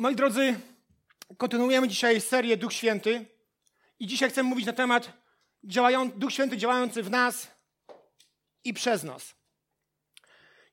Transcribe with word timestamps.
Moi 0.00 0.14
drodzy, 0.14 0.60
kontynuujemy 1.38 1.88
dzisiaj 1.88 2.20
serię 2.20 2.56
Duch 2.56 2.72
Święty 2.72 3.26
i 3.98 4.06
dzisiaj 4.06 4.30
chcę 4.30 4.42
mówić 4.42 4.66
na 4.66 4.72
temat 4.72 5.12
działają, 5.64 6.10
Duch 6.10 6.32
Święty 6.32 6.56
działający 6.56 7.02
w 7.02 7.10
nas 7.10 7.48
i 8.64 8.74
przez 8.74 9.04
nas. 9.04 9.34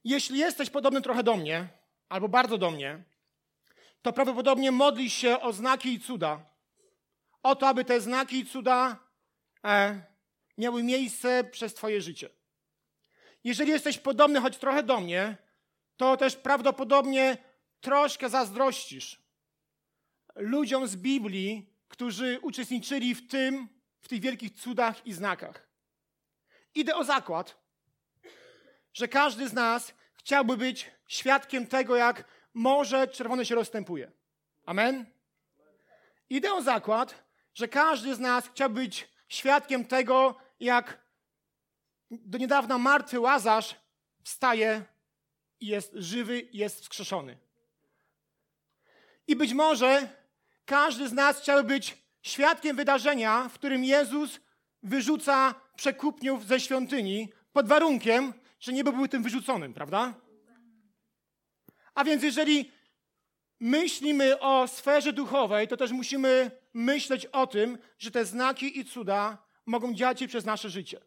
Jeśli 0.04 0.40
jesteś 0.40 0.70
podobny 0.70 1.02
trochę 1.02 1.24
do 1.24 1.38
mnie, 1.38 1.68
albo 2.10 2.30
bardzo 2.30 2.58
do 2.58 2.72
mnie, 2.72 3.04
to 4.02 4.14
prawdopodobnie 4.14 4.72
modlisz 4.72 5.14
się 5.14 5.42
o 5.42 5.54
znaki 5.54 5.94
i 5.94 6.00
cuda. 6.00 6.46
O 7.44 7.56
to, 7.56 7.68
aby 7.68 7.86
te 7.86 8.02
znaki 8.02 8.40
i 8.40 8.46
cuda 8.46 9.00
e, 9.64 10.02
miały 10.58 10.84
miejsce 10.84 11.44
przez 11.44 11.74
Twoje 11.74 12.02
życie. 12.02 12.30
Jeżeli 13.44 13.72
jesteś 13.72 13.98
podobny 13.98 14.42
choć 14.42 14.58
trochę 14.58 14.84
do 14.84 15.00
mnie, 15.00 15.38
to 15.98 16.18
też 16.18 16.36
prawdopodobnie 16.36 17.38
troszkę 17.82 18.30
zazdrościsz 18.30 19.22
ludziom 20.36 20.88
z 20.88 20.96
Biblii, 20.96 21.70
którzy 21.88 22.40
uczestniczyli 22.42 23.16
w 23.16 23.28
tym, 23.28 23.70
w 24.02 24.08
tych 24.08 24.22
wielkich 24.22 24.52
cudach 24.52 25.08
i 25.08 25.14
znakach. 25.14 25.68
Idę 26.76 26.96
o 26.96 27.04
zakład, 27.04 27.58
że 28.94 29.08
każdy 29.08 29.50
z 29.50 29.54
nas 29.54 29.94
chciałby 30.16 30.58
być 30.58 30.92
świadkiem 31.08 31.68
tego, 31.68 31.96
jak 31.96 32.26
morze 32.54 33.08
czerwone 33.08 33.46
się 33.46 33.56
rozstępuje. 33.56 34.12
Amen? 34.66 35.06
Idę 36.30 36.54
o 36.54 36.62
zakład, 36.62 37.24
że 37.54 37.68
każdy 37.68 38.16
z 38.16 38.20
nas 38.20 38.48
chciałby 38.48 38.82
być 38.82 39.08
świadkiem 39.28 39.86
tego, 39.86 40.38
jak 40.60 41.06
do 42.12 42.38
niedawna 42.38 42.78
martwy 42.78 43.20
Łazarz 43.20 43.76
wstaje 44.24 44.86
i 45.60 45.68
jest 45.68 45.92
żywy, 45.94 46.48
jest 46.54 46.82
wskrzeszony. 46.82 47.45
I 49.28 49.36
być 49.36 49.54
może 49.54 50.10
każdy 50.66 51.08
z 51.08 51.14
nas 51.14 51.40
chciałby 51.42 51.64
być 51.64 51.98
świadkiem 52.22 52.76
wydarzenia, 52.76 53.50
w 53.50 53.54
którym 53.54 53.84
Jezus 53.84 54.40
wyrzuca 54.84 55.56
przekupniów 55.76 56.48
ze 56.48 56.60
świątyni 56.60 57.30
pod 57.54 57.68
warunkiem, 57.68 58.34
że 58.60 58.74
nie 58.74 58.84
byłby 58.84 59.10
tym 59.10 59.24
wyrzuconym, 59.24 59.74
prawda? 59.74 60.14
A 61.96 62.04
więc 62.04 62.24
jeżeli 62.24 62.72
myślimy 63.60 64.40
o 64.40 64.68
sferze 64.68 65.14
duchowej, 65.14 65.68
to 65.68 65.78
też 65.78 65.92
musimy 65.92 66.52
myśleć 66.74 67.26
o 67.26 67.48
tym, 67.48 67.78
że 68.00 68.12
te 68.12 68.26
znaki 68.26 68.80
i 68.80 68.86
cuda 68.86 69.38
mogą 69.66 69.94
działać 69.94 70.20
się 70.20 70.28
przez 70.28 70.46
nasze 70.46 70.70
życie. 70.70 71.02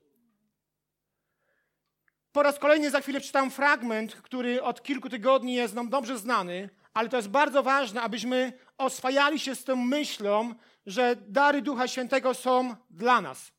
Po 2.32 2.42
raz 2.42 2.58
kolejny 2.58 2.90
za 2.90 3.00
chwilę 3.00 3.20
czytam 3.20 3.50
fragment, 3.50 4.14
który 4.14 4.62
od 4.62 4.82
kilku 4.82 5.08
tygodni 5.08 5.54
jest 5.54 5.74
nam 5.74 5.88
dobrze 5.88 6.18
znany, 6.18 6.70
ale 6.98 7.08
to 7.08 7.16
jest 7.16 7.28
bardzo 7.28 7.62
ważne, 7.62 8.02
abyśmy 8.02 8.52
oswajali 8.78 9.40
się 9.40 9.54
z 9.54 9.64
tą 9.64 9.76
myślą, 9.76 10.54
że 10.86 11.16
dary 11.16 11.62
Ducha 11.62 11.88
Świętego 11.88 12.34
są 12.34 12.76
dla 12.90 13.20
nas. 13.20 13.52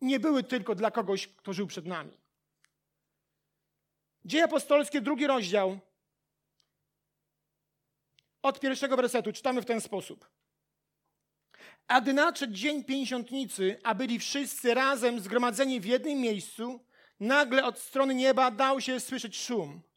Nie 0.00 0.20
były 0.20 0.42
tylko 0.42 0.74
dla 0.74 0.90
kogoś, 0.90 1.28
kto 1.28 1.52
żył 1.52 1.66
przed 1.66 1.86
nami. 1.86 2.20
Dzieje 4.24 4.44
apostolskie, 4.44 5.00
drugi 5.00 5.26
rozdział. 5.26 5.78
Od 8.42 8.60
pierwszego 8.60 8.96
wersetu 8.96 9.32
czytamy 9.32 9.62
w 9.62 9.66
ten 9.66 9.80
sposób. 9.80 10.28
A 11.86 12.00
gdy 12.00 12.12
nadszedł 12.12 12.52
dzień 12.52 12.84
pięćdziesiątnicy, 12.84 13.80
a 13.82 13.94
byli 13.94 14.18
wszyscy 14.18 14.74
razem 14.74 15.20
zgromadzeni 15.20 15.80
w 15.80 15.84
jednym 15.84 16.18
miejscu, 16.18 16.84
nagle 17.20 17.64
od 17.64 17.78
strony 17.78 18.14
nieba 18.14 18.50
dał 18.50 18.80
się 18.80 19.00
słyszeć 19.00 19.38
szum. 19.38 19.89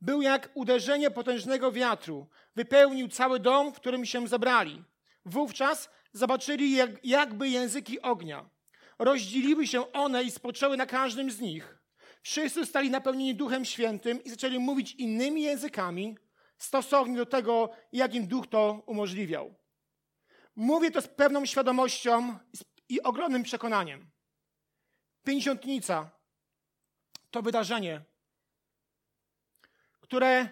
Był 0.00 0.22
jak 0.22 0.50
uderzenie 0.54 1.10
potężnego 1.10 1.72
wiatru. 1.72 2.26
Wypełnił 2.56 3.08
cały 3.08 3.40
dom, 3.40 3.72
w 3.72 3.76
którym 3.76 4.06
się 4.06 4.28
zebrali. 4.28 4.84
Wówczas 5.24 5.90
zobaczyli 6.12 6.72
jak, 6.76 7.04
jakby 7.04 7.48
języki 7.48 8.00
ognia. 8.00 8.50
Rozdzieliły 8.98 9.66
się 9.66 9.92
one 9.92 10.22
i 10.22 10.30
spoczęły 10.30 10.76
na 10.76 10.86
każdym 10.86 11.30
z 11.30 11.40
nich. 11.40 11.78
Wszyscy 12.22 12.66
stali 12.66 12.90
napełnieni 12.90 13.34
Duchem 13.34 13.64
Świętym 13.64 14.24
i 14.24 14.30
zaczęli 14.30 14.58
mówić 14.58 14.94
innymi 14.94 15.42
językami, 15.42 16.16
stosownie 16.58 17.16
do 17.16 17.26
tego, 17.26 17.70
jak 17.92 18.14
im 18.14 18.26
Duch 18.26 18.46
to 18.46 18.82
umożliwiał. 18.86 19.54
Mówię 20.56 20.90
to 20.90 21.02
z 21.02 21.08
pewną 21.08 21.46
świadomością 21.46 22.38
i 22.88 23.02
ogromnym 23.02 23.42
przekonaniem. 23.42 24.10
Pięćdziesiątnica 25.24 26.10
to 27.30 27.42
wydarzenie, 27.42 28.04
które, 30.10 30.48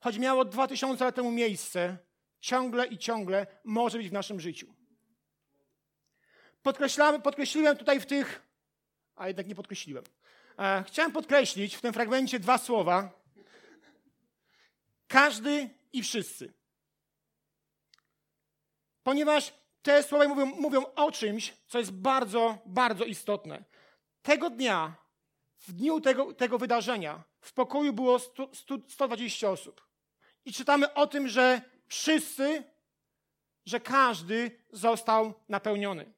choć 0.00 0.18
miało 0.18 0.44
dwa 0.44 0.66
tysiące 0.66 1.04
lat 1.04 1.14
temu 1.14 1.30
miejsce, 1.30 1.98
ciągle 2.40 2.86
i 2.86 2.98
ciągle 2.98 3.46
może 3.64 3.98
być 3.98 4.08
w 4.08 4.12
naszym 4.12 4.40
życiu. 4.40 4.74
Podkreśliłem 7.22 7.76
tutaj 7.76 8.00
w 8.00 8.06
tych, 8.06 8.42
a 9.16 9.28
jednak 9.28 9.46
nie 9.46 9.54
podkreśliłem. 9.54 10.04
E, 10.58 10.84
chciałem 10.86 11.12
podkreślić 11.12 11.76
w 11.76 11.80
tym 11.80 11.92
fragmencie 11.92 12.40
dwa 12.40 12.58
słowa. 12.58 13.10
Każdy 15.08 15.70
i 15.92 16.02
wszyscy. 16.02 16.52
Ponieważ 19.02 19.52
te 19.82 20.02
słowa 20.02 20.28
mówią, 20.28 20.46
mówią 20.46 20.84
o 20.94 21.12
czymś, 21.12 21.54
co 21.66 21.78
jest 21.78 21.92
bardzo, 21.92 22.58
bardzo 22.66 23.04
istotne. 23.04 23.64
Tego 24.22 24.50
dnia, 24.50 24.94
w 25.58 25.72
dniu 25.72 26.00
tego, 26.00 26.34
tego 26.34 26.58
wydarzenia, 26.58 27.29
w 27.40 27.52
pokoju 27.52 27.92
było 27.92 28.18
100, 28.18 28.48
100, 28.54 28.78
120 28.88 29.50
osób. 29.50 29.86
I 30.44 30.52
czytamy 30.52 30.94
o 30.94 31.06
tym, 31.06 31.28
że 31.28 31.62
wszyscy, 31.86 32.64
że 33.66 33.80
każdy 33.80 34.50
został 34.72 35.34
napełniony. 35.48 36.12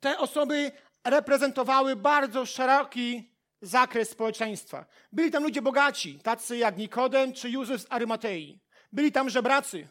Te 0.00 0.18
osoby 0.18 0.72
reprezentowały 1.04 1.96
bardzo 1.96 2.46
szeroki 2.46 3.30
zakres 3.60 4.10
społeczeństwa. 4.10 4.86
Byli 5.12 5.30
tam 5.30 5.42
ludzie 5.42 5.62
bogaci, 5.62 6.18
tacy 6.18 6.56
jak 6.56 6.76
Nikodem 6.76 7.32
czy 7.32 7.50
Józef 7.50 7.80
z 7.80 7.86
Arymatei. 7.90 8.60
Byli 8.92 9.12
tam 9.12 9.30
żebracy, 9.30 9.88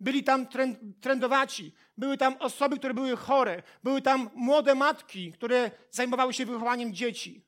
byli 0.00 0.24
tam 0.24 0.46
trędowaci, 1.00 1.74
były 1.96 2.16
tam 2.16 2.36
osoby, 2.38 2.78
które 2.78 2.94
były 2.94 3.16
chore, 3.16 3.62
były 3.82 4.02
tam 4.02 4.30
młode 4.34 4.74
matki, 4.74 5.32
które 5.32 5.70
zajmowały 5.90 6.34
się 6.34 6.46
wychowaniem 6.46 6.94
dzieci. 6.94 7.47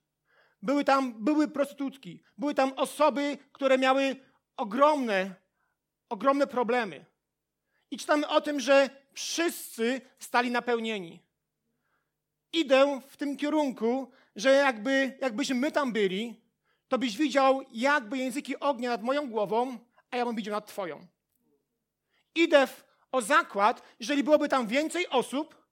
Były 0.62 0.84
tam 0.84 1.24
były 1.24 1.48
prostytutki, 1.48 2.22
były 2.38 2.54
tam 2.54 2.72
osoby, 2.76 3.38
które 3.52 3.78
miały 3.78 4.16
ogromne, 4.56 5.34
ogromne 6.08 6.46
problemy. 6.46 7.04
I 7.90 7.98
czytamy 7.98 8.28
o 8.28 8.40
tym, 8.40 8.60
że 8.60 8.90
wszyscy 9.12 10.00
stali 10.18 10.50
napełnieni. 10.50 11.22
Idę 12.52 13.00
w 13.08 13.16
tym 13.16 13.36
kierunku, 13.36 14.10
że 14.36 14.50
jakby, 14.50 15.18
jakbyśmy 15.20 15.54
my 15.54 15.72
tam 15.72 15.92
byli, 15.92 16.40
to 16.88 16.98
byś 16.98 17.16
widział 17.16 17.62
jakby 17.72 18.18
języki 18.18 18.60
ognia 18.60 18.90
nad 18.90 19.02
moją 19.02 19.30
głową, 19.30 19.78
a 20.10 20.16
ja 20.16 20.24
bym 20.24 20.36
widział 20.36 20.54
nad 20.54 20.66
twoją. 20.66 21.06
Idę 22.34 22.66
w, 22.66 22.84
o 23.12 23.22
zakład, 23.22 23.82
jeżeli 24.00 24.22
byłoby 24.22 24.48
tam 24.48 24.66
więcej 24.66 25.08
osób, 25.08 25.66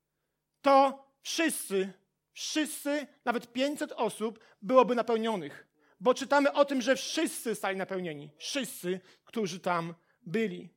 to 0.62 1.05
wszyscy 1.22 1.93
wszyscy, 2.38 3.06
nawet 3.25 3.53
500 3.53 3.93
osób 3.93 4.38
byłoby 4.62 4.94
napełnionych. 4.94 5.66
Bo 6.00 6.15
czytamy 6.15 6.53
o 6.53 6.65
tym, 6.65 6.82
że 6.82 6.97
wszyscy 6.97 7.54
stali 7.54 7.76
napełnieni. 7.76 8.31
Wszyscy, 8.37 9.00
którzy 9.25 9.60
tam 9.60 9.94
byli. 10.22 10.75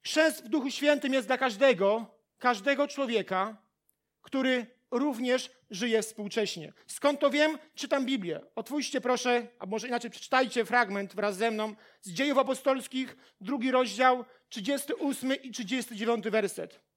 Chrzest 0.00 0.44
w 0.44 0.48
Duchu 0.48 0.70
Świętym 0.70 1.12
jest 1.12 1.26
dla 1.26 1.38
każdego, 1.38 2.06
każdego 2.38 2.88
człowieka, 2.88 3.56
który 4.20 4.66
również 4.90 5.50
żyje 5.70 6.02
współcześnie. 6.02 6.72
Skąd 6.86 7.20
to 7.20 7.30
wiem? 7.30 7.58
Czytam 7.74 8.06
Biblię. 8.06 8.40
Otwórzcie 8.54 9.00
proszę, 9.00 9.48
a 9.58 9.66
może 9.66 9.88
inaczej 9.88 10.10
przeczytajcie 10.10 10.64
fragment 10.64 11.14
wraz 11.14 11.36
ze 11.36 11.50
mną 11.50 11.74
z 12.00 12.10
Dziejów 12.10 12.38
Apostolskich, 12.38 13.16
drugi 13.40 13.70
rozdział, 13.70 14.24
38 14.48 15.42
i 15.42 15.50
39 15.50 16.24
werset. 16.24 16.91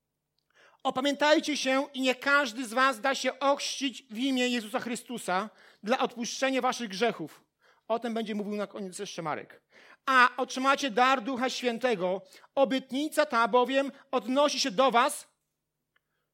Opamiętajcie 0.86 1.58
się 1.58 1.88
i 1.94 2.02
nie 2.02 2.16
każdy 2.16 2.66
z 2.66 2.74
was 2.74 3.02
da 3.02 3.16
się 3.16 3.40
ochrzcić 3.40 4.04
w 4.04 4.18
imię 4.18 4.48
Jezusa 4.48 4.80
Chrystusa 4.80 5.50
dla 5.84 6.00
odpuszczenia 6.00 6.62
waszych 6.62 6.90
grzechów. 6.90 7.44
O 7.88 8.00
tym 8.00 8.14
będzie 8.14 8.36
mówił 8.36 8.56
na 8.56 8.68
koniec 8.68 9.00
jeszcze 9.00 9.22
Marek. 9.22 9.62
A 10.06 10.30
otrzymacie 10.38 10.92
dar 10.92 11.22
Ducha 11.22 11.50
Świętego. 11.50 12.22
Obietnica 12.56 13.26
ta 13.26 13.48
bowiem 13.48 13.92
odnosi 14.12 14.60
się 14.60 14.72
do 14.72 14.92
was, 14.92 15.28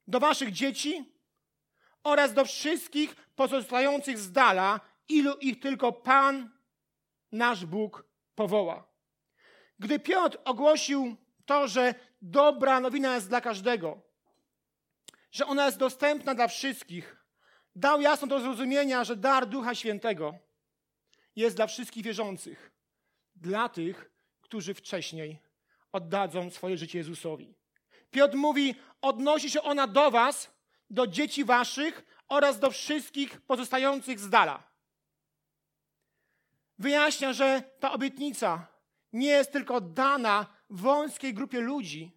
do 0.08 0.20
waszych 0.20 0.52
dzieci 0.52 1.14
oraz 2.04 2.34
do 2.34 2.46
wszystkich 2.46 3.16
pozostających 3.36 4.20
z 4.20 4.32
dala, 4.32 4.80
ilu 5.10 5.34
ich 5.34 5.60
tylko 5.60 5.92
Pan, 5.92 6.50
nasz 7.32 7.66
Bóg, 7.66 8.06
powoła. 8.36 8.88
Gdy 9.80 10.00
Piotr 10.00 10.38
ogłosił 10.46 11.16
to, 11.46 11.68
że 11.68 11.96
dobra 12.22 12.80
nowina 12.80 13.16
jest 13.16 13.30
dla 13.30 13.42
każdego, 13.42 14.11
że 15.32 15.46
ona 15.46 15.66
jest 15.66 15.78
dostępna 15.78 16.36
dla 16.36 16.48
wszystkich, 16.48 17.26
dał 17.76 18.02
jasno 18.02 18.28
do 18.28 18.40
zrozumienia, 18.40 19.04
że 19.04 19.16
dar 19.16 19.48
Ducha 19.48 19.76
Świętego 19.76 20.36
jest 21.36 21.56
dla 21.56 21.68
wszystkich 21.68 22.04
wierzących. 22.04 22.72
dla 23.36 23.70
tych, 23.70 24.12
którzy 24.42 24.74
wcześniej 24.74 25.40
oddadzą 25.92 26.50
swoje 26.50 26.78
życie 26.78 26.98
Jezusowi. 26.98 27.56
Piotr 28.12 28.36
mówi, 28.38 28.76
odnosi 29.02 29.50
się 29.50 29.62
ona 29.62 29.88
do 29.88 30.12
was, 30.12 30.52
do 30.90 31.08
dzieci 31.08 31.46
waszych 31.46 32.06
oraz 32.28 32.60
do 32.60 32.72
wszystkich 32.72 33.42
pozostających 33.42 34.20
z 34.20 34.30
dala. 34.30 34.64
Wyjaśnia, 36.78 37.34
że 37.34 37.64
ta 37.80 37.92
obietnica 37.92 38.68
nie 39.14 39.28
jest 39.28 39.52
tylko 39.52 39.82
dana 39.82 40.46
wąskiej 40.70 41.34
grupie 41.34 41.62
ludzi 41.62 42.12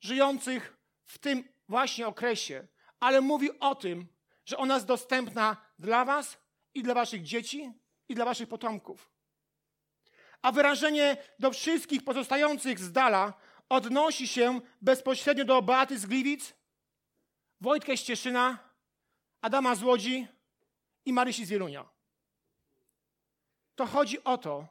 żyjących 0.00 0.76
w 1.04 1.18
tym 1.18 1.44
właśnie 1.68 2.06
okresie, 2.06 2.66
ale 3.00 3.20
mówi 3.20 3.60
o 3.60 3.74
tym, 3.74 4.08
że 4.44 4.56
ona 4.56 4.74
jest 4.74 4.86
dostępna 4.86 5.56
dla 5.78 6.04
was 6.04 6.38
i 6.74 6.82
dla 6.82 6.94
waszych 6.94 7.22
dzieci 7.22 7.72
i 8.08 8.14
dla 8.14 8.24
waszych 8.24 8.48
potomków. 8.48 9.10
A 10.42 10.52
wyrażenie 10.52 11.16
do 11.38 11.50
wszystkich 11.50 12.04
pozostających 12.04 12.78
z 12.78 12.92
dala 12.92 13.34
odnosi 13.68 14.28
się 14.28 14.60
bezpośrednio 14.80 15.44
do 15.44 15.62
Beaty 15.62 15.98
z 15.98 16.06
Gliwic, 16.06 16.54
Wojtka 17.60 17.96
z 17.96 18.02
Cieszyna, 18.02 18.58
Adama 19.40 19.74
z 19.74 19.82
Łodzi 19.82 20.26
i 21.04 21.12
Marysi 21.12 21.46
z 21.46 21.50
Wielunia. 21.50 21.88
To 23.74 23.86
chodzi 23.86 24.24
o 24.24 24.38
to, 24.38 24.66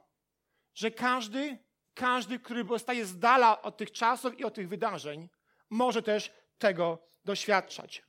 że 0.74 0.90
każdy, 0.90 1.58
każdy, 1.94 2.38
który 2.38 2.64
pozostaje 2.64 3.06
z 3.06 3.18
dala 3.18 3.62
od 3.62 3.76
tych 3.76 3.92
czasów 3.92 4.38
i 4.38 4.44
od 4.44 4.54
tych 4.54 4.68
wydarzeń, 4.68 5.28
może 5.70 6.02
też 6.02 6.32
tego 6.58 6.98
doświadczać. 7.24 8.02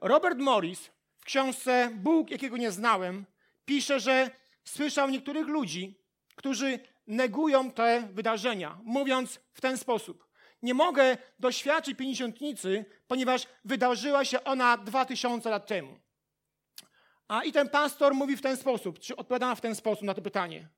Robert 0.00 0.38
Morris 0.38 0.90
w 1.18 1.24
książce 1.24 1.90
Bóg, 1.94 2.30
jakiego 2.30 2.56
nie 2.56 2.70
znałem, 2.70 3.26
pisze, 3.64 4.00
że 4.00 4.30
słyszał 4.64 5.10
niektórych 5.10 5.46
ludzi, 5.46 6.00
którzy 6.36 6.78
negują 7.06 7.70
te 7.70 8.08
wydarzenia, 8.12 8.78
mówiąc 8.84 9.40
w 9.52 9.60
ten 9.60 9.78
sposób: 9.78 10.26
Nie 10.62 10.74
mogę 10.74 11.16
doświadczyć 11.38 11.96
pięćdziesiątnicy, 11.98 12.84
ponieważ 13.06 13.46
wydarzyła 13.64 14.24
się 14.24 14.44
ona 14.44 14.76
dwa 14.76 15.04
tysiące 15.04 15.50
lat 15.50 15.66
temu. 15.66 16.00
A 17.28 17.44
i 17.44 17.52
ten 17.52 17.68
pastor 17.68 18.14
mówi 18.14 18.36
w 18.36 18.42
ten 18.42 18.56
sposób, 18.56 18.98
czy 18.98 19.16
odpowiada 19.16 19.54
w 19.54 19.60
ten 19.60 19.74
sposób 19.74 20.02
na 20.02 20.14
to 20.14 20.22
pytanie. 20.22 20.68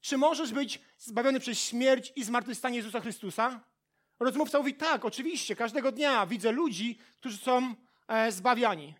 Czy 0.00 0.18
możesz 0.18 0.52
być 0.52 0.80
zbawiony 0.98 1.40
przez 1.40 1.58
śmierć 1.58 2.12
i 2.16 2.24
zmartwychwstanie 2.24 2.76
Jezusa 2.76 3.00
Chrystusa? 3.00 3.60
Rozmówca 4.20 4.58
mówi, 4.58 4.74
tak, 4.74 5.04
oczywiście, 5.04 5.56
każdego 5.56 5.92
dnia 5.92 6.26
widzę 6.26 6.52
ludzi, 6.52 6.98
którzy 7.16 7.38
są 7.38 7.74
e, 8.08 8.32
zbawiani. 8.32 8.94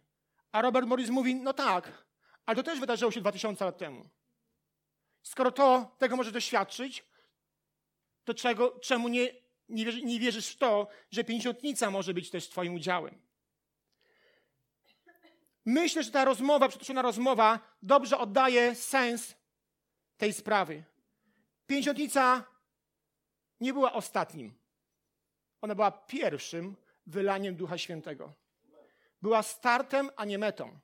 A 0.52 0.62
Robert 0.62 0.86
Morris 0.86 1.10
mówi, 1.10 1.34
no 1.34 1.52
tak, 1.52 2.04
ale 2.46 2.56
to 2.56 2.62
też 2.62 2.80
wydarzyło 2.80 3.10
się 3.10 3.20
2000 3.20 3.64
lat 3.64 3.78
temu. 3.78 4.08
Skoro 5.22 5.52
to, 5.52 5.96
tego 5.98 6.16
możesz 6.16 6.32
doświadczyć, 6.32 7.04
to 8.24 8.34
czego, 8.34 8.78
czemu 8.78 9.08
nie, 9.08 9.32
nie, 9.68 9.84
wierzy, 9.84 10.02
nie 10.02 10.20
wierzysz 10.20 10.48
w 10.48 10.56
to, 10.56 10.88
że 11.10 11.24
pięćdziesiątnica 11.24 11.90
może 11.90 12.14
być 12.14 12.30
też 12.30 12.48
twoim 12.48 12.74
udziałem? 12.74 13.26
Myślę, 15.64 16.02
że 16.02 16.10
ta 16.10 16.24
rozmowa, 16.24 16.68
przytoczona 16.68 17.02
rozmowa 17.02 17.60
dobrze 17.82 18.18
oddaje 18.18 18.74
sens 18.74 19.34
tej 20.16 20.32
sprawy. 20.32 20.84
Pięćdziesiątnica 21.66 22.44
nie 23.60 23.72
była 23.72 23.92
ostatnim. 23.92 24.65
Ona 25.66 25.74
była 25.74 25.90
pierwszym 25.90 26.76
wylaniem 27.06 27.56
Ducha 27.56 27.78
Świętego. 27.78 28.32
Była 29.22 29.42
startem, 29.42 30.10
a 30.16 30.24
nie 30.24 30.38
metą. 30.38 30.78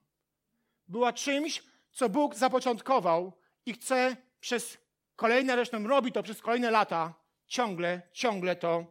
Była 0.88 1.12
czymś, 1.12 1.62
co 1.92 2.08
Bóg 2.08 2.34
zapoczątkował 2.34 3.32
i 3.66 3.72
chce 3.72 4.16
przez 4.40 4.78
kolejne, 5.16 5.52
zresztą 5.52 5.86
robi 5.88 6.12
to 6.12 6.22
przez 6.22 6.42
kolejne 6.42 6.70
lata, 6.70 7.14
ciągle, 7.46 8.02
ciągle 8.12 8.56
to 8.56 8.84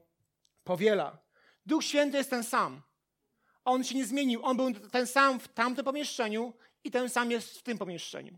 powiela. 0.64 1.18
Duch 1.66 1.84
Święty 1.84 2.18
jest 2.18 2.30
ten 2.30 2.44
sam. 2.44 2.82
On 3.66 3.84
się 3.84 3.96
nie 3.96 4.06
zmienił. 4.06 4.46
On 4.46 4.58
był 4.58 4.74
ten 4.74 5.08
sam 5.08 5.40
w 5.40 5.48
tamtym 5.48 5.86
pomieszczeniu 5.86 6.54
i 6.84 6.92
ten 6.92 7.10
sam 7.10 7.32
jest 7.32 7.60
w 7.60 7.64
tym 7.64 7.78
pomieszczeniu. 7.78 8.38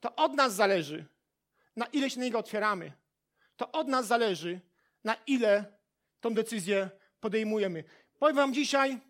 To 0.00 0.16
od 0.16 0.34
nas 0.34 0.54
zależy, 0.54 1.04
na 1.76 1.86
ile 1.86 2.10
się 2.10 2.18
na 2.18 2.24
niego 2.24 2.38
otwieramy. 2.38 2.92
To 3.56 3.72
od 3.72 3.88
nas 3.88 4.06
zależy, 4.06 4.60
na 5.04 5.16
ile 5.26 5.73
tą 6.24 6.34
decyzję 6.34 6.90
podejmujemy. 7.20 7.84
Powiem 8.18 8.36
Wam 8.36 8.54
dzisiaj, 8.54 9.00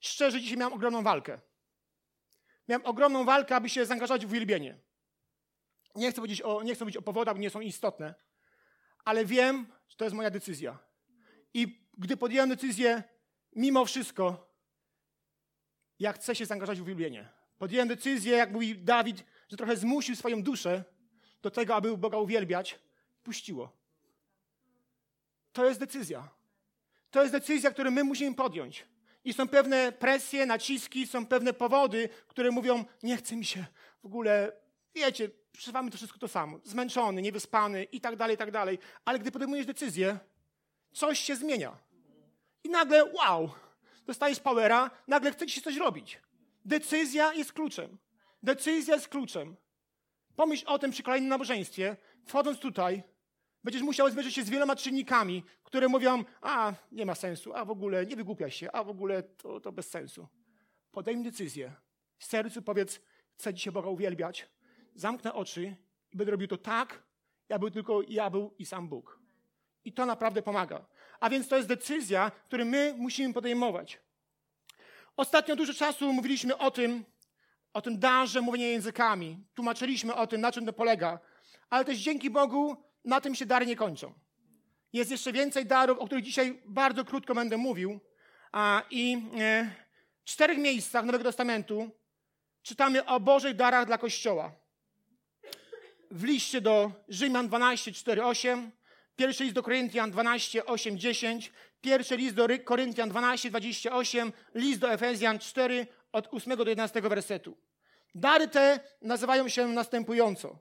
szczerze, 0.00 0.40
dzisiaj 0.40 0.56
miałem 0.56 0.72
ogromną 0.72 1.02
walkę. 1.02 1.40
Miałem 2.68 2.86
ogromną 2.86 3.24
walkę, 3.24 3.56
aby 3.56 3.68
się 3.68 3.86
zaangażować 3.86 4.26
w 4.26 4.28
uwielbienie. 4.28 4.78
Nie 5.94 6.10
chcę 6.10 6.16
powiedzieć 6.16 6.42
o, 6.42 6.62
nie 6.62 6.74
chcę 6.74 6.84
mówić 6.84 6.96
o 6.96 7.02
powodach, 7.02 7.34
bo 7.34 7.40
nie 7.40 7.50
są 7.50 7.60
istotne, 7.60 8.14
ale 9.04 9.24
wiem, 9.24 9.66
że 9.88 9.96
to 9.96 10.04
jest 10.04 10.16
moja 10.16 10.30
decyzja. 10.30 10.78
I 11.54 11.88
gdy 11.98 12.16
podjąłem 12.16 12.48
decyzję, 12.48 13.02
mimo 13.56 13.84
wszystko, 13.84 14.52
ja 15.98 16.12
chcę 16.12 16.34
się 16.34 16.46
zaangażować 16.46 16.78
w 16.78 16.82
uwielbienie. 16.82 17.28
Podjąłem 17.58 17.88
decyzję, 17.88 18.36
jak 18.36 18.52
mówi 18.52 18.78
Dawid, 18.78 19.24
że 19.48 19.56
trochę 19.56 19.76
zmusił 19.76 20.16
swoją 20.16 20.42
duszę 20.42 20.84
do 21.42 21.50
tego, 21.50 21.74
aby 21.74 21.98
Boga 21.98 22.18
uwielbiać. 22.18 22.78
Puściło. 23.22 23.77
To 25.58 25.64
jest 25.64 25.80
decyzja. 25.80 26.28
To 27.10 27.20
jest 27.20 27.32
decyzja, 27.32 27.70
którą 27.70 27.90
my 27.90 28.04
musimy 28.04 28.34
podjąć. 28.34 28.86
I 29.24 29.32
są 29.32 29.48
pewne 29.48 29.92
presje, 29.92 30.46
naciski, 30.46 31.06
są 31.06 31.26
pewne 31.26 31.52
powody, 31.52 32.08
które 32.28 32.50
mówią, 32.50 32.84
nie 33.02 33.16
chce 33.16 33.36
mi 33.36 33.44
się 33.44 33.66
w 34.02 34.06
ogóle, 34.06 34.52
wiecie, 34.94 35.30
przeżywamy 35.52 35.90
to 35.90 35.96
wszystko 35.96 36.18
to 36.18 36.28
samo. 36.28 36.58
Zmęczony, 36.64 37.22
niewyspany 37.22 37.84
i 37.84 38.00
tak 38.00 38.16
dalej, 38.16 38.34
i 38.34 38.38
tak 38.38 38.50
dalej. 38.50 38.78
Ale 39.04 39.18
gdy 39.18 39.30
podejmujesz 39.30 39.66
decyzję, 39.66 40.18
coś 40.92 41.18
się 41.18 41.36
zmienia. 41.36 41.76
I 42.64 42.68
nagle, 42.68 43.04
wow, 43.04 43.50
dostajesz 44.06 44.40
powera, 44.40 44.90
nagle 45.08 45.32
chce 45.32 45.46
ci 45.46 45.54
się 45.54 45.60
coś 45.60 45.76
robić. 45.76 46.20
Decyzja 46.64 47.34
jest 47.34 47.52
kluczem. 47.52 47.98
Decyzja 48.42 48.94
jest 48.94 49.08
kluczem. 49.08 49.56
Pomyśl 50.36 50.64
o 50.66 50.78
tym 50.78 50.90
przy 50.90 51.02
kolejnym 51.02 51.28
nabożeństwie. 51.28 51.96
Wchodząc 52.26 52.58
tutaj, 52.58 53.02
będziesz 53.64 53.82
musiał 53.82 54.10
zmierzyć 54.10 54.34
się 54.34 54.42
z 54.42 54.50
wieloma 54.50 54.76
czynnikami, 54.76 55.44
które 55.64 55.88
mówią, 55.88 56.24
a 56.40 56.72
nie 56.92 57.06
ma 57.06 57.14
sensu, 57.14 57.54
a 57.54 57.64
w 57.64 57.70
ogóle 57.70 58.06
nie 58.06 58.16
wygłupia 58.16 58.50
się, 58.50 58.72
a 58.72 58.84
w 58.84 58.88
ogóle 58.88 59.22
to, 59.22 59.60
to 59.60 59.72
bez 59.72 59.90
sensu. 59.90 60.28
Podejmij 60.92 61.24
decyzję. 61.24 61.72
W 62.18 62.24
sercu 62.24 62.62
powiedz, 62.62 63.00
chcę 63.34 63.54
dzisiaj 63.54 63.72
Boga 63.72 63.88
uwielbiać. 63.88 64.48
Zamknę 64.94 65.34
oczy 65.34 65.76
i 66.12 66.16
będę 66.16 66.30
robił 66.30 66.48
to 66.48 66.56
tak, 66.56 67.02
jakby 67.48 67.70
tylko 67.70 68.02
ja 68.08 68.30
był 68.30 68.54
i 68.58 68.66
sam 68.66 68.88
Bóg. 68.88 69.18
I 69.84 69.92
to 69.92 70.06
naprawdę 70.06 70.42
pomaga. 70.42 70.86
A 71.20 71.30
więc 71.30 71.48
to 71.48 71.56
jest 71.56 71.68
decyzja, 71.68 72.30
którą 72.44 72.64
my 72.64 72.94
musimy 72.98 73.34
podejmować. 73.34 74.00
Ostatnio 75.16 75.56
dużo 75.56 75.74
czasu 75.74 76.12
mówiliśmy 76.12 76.58
o 76.58 76.70
tym, 76.70 77.04
o 77.72 77.82
tym 77.82 77.98
darze 77.98 78.40
mówienia 78.40 78.66
językami. 78.66 79.44
Tłumaczyliśmy 79.54 80.14
o 80.14 80.26
tym, 80.26 80.40
na 80.40 80.52
czym 80.52 80.66
to 80.66 80.72
polega. 80.72 81.20
Ale 81.70 81.84
też 81.84 81.98
dzięki 81.98 82.30
Bogu 82.30 82.76
na 83.04 83.20
tym 83.20 83.34
się 83.34 83.46
dary 83.46 83.66
nie 83.66 83.76
kończą. 83.76 84.14
Jest 84.92 85.10
jeszcze 85.10 85.32
więcej 85.32 85.66
darów, 85.66 85.98
o 85.98 86.06
których 86.06 86.24
dzisiaj 86.24 86.62
bardzo 86.64 87.04
krótko 87.04 87.34
będę 87.34 87.56
mówił. 87.56 88.00
A, 88.52 88.82
I 88.90 89.22
e, 89.38 89.70
w 90.24 90.30
czterech 90.30 90.58
miejscach 90.58 91.04
Nowego 91.04 91.24
Testamentu 91.24 91.90
czytamy 92.62 93.06
o 93.06 93.20
Bożych 93.20 93.56
darach 93.56 93.86
dla 93.86 93.98
Kościoła. 93.98 94.52
W 96.10 96.24
liście 96.24 96.60
do 96.60 96.92
Rzymian 97.08 97.48
12, 97.48 97.92
4, 97.92 98.24
8, 98.24 98.70
pierwszy 99.16 99.44
list 99.44 99.54
do 99.54 99.62
Koryntian 99.62 100.10
12, 100.10 100.66
8, 100.66 100.98
10, 100.98 101.52
pierwszy 101.80 102.16
list 102.16 102.34
do 102.34 102.48
Koryntian 102.64 103.08
12, 103.08 103.50
28, 103.50 104.32
list 104.54 104.80
do 104.80 104.92
Efezjan 104.92 105.38
4, 105.38 105.86
od 106.12 106.28
8 106.34 106.56
do 106.56 106.64
11 106.64 107.00
wersetu. 107.02 107.56
Dary 108.14 108.48
te 108.48 108.80
nazywają 109.02 109.48
się 109.48 109.68
następująco. 109.68 110.58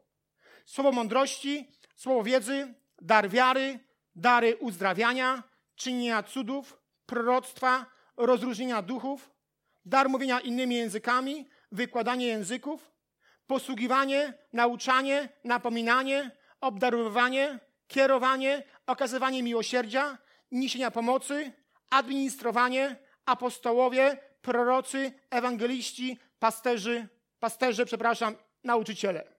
Słowo 0.66 0.92
mądrości, 0.92 1.68
słowo 1.98 2.24
wiedzy, 2.24 2.74
dar 3.02 3.30
wiary, 3.30 3.80
dary 4.16 4.56
uzdrawiania, 4.56 5.44
czynienia 5.76 6.24
cudów, 6.24 6.78
proroctwa, 7.06 7.86
rozróżnienia 8.18 8.82
duchów, 8.82 9.32
dar 9.86 10.10
mówienia 10.10 10.40
innymi 10.40 10.76
językami, 10.76 11.48
wykładanie 11.72 12.28
języków, 12.28 12.92
posługiwanie, 13.48 14.34
nauczanie, 14.54 15.30
napominanie, 15.44 16.32
obdarowywanie, 16.62 17.60
kierowanie, 17.88 18.64
okazywanie 18.88 19.44
miłosierdzia, 19.44 20.18
niesienia 20.52 20.92
pomocy, 20.92 21.52
administrowanie, 21.90 22.96
apostołowie, 23.26 24.18
prorocy, 24.42 25.12
ewangeliści, 25.30 26.20
pasterzy, 26.40 27.08
pasterze, 27.40 27.86
przepraszam, 27.86 28.36
nauczyciele. 28.64 29.34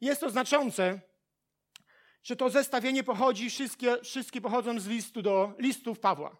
Jest 0.00 0.20
to 0.20 0.30
znaczące, 0.30 1.07
że 2.28 2.36
to 2.36 2.50
zestawienie 2.50 3.04
pochodzi, 3.04 3.50
wszystkie, 3.50 4.02
wszystkie 4.02 4.40
pochodzą 4.40 4.80
z 4.80 4.86
listu 4.86 5.22
do, 5.22 5.52
listów 5.58 5.98
Pawła. 5.98 6.36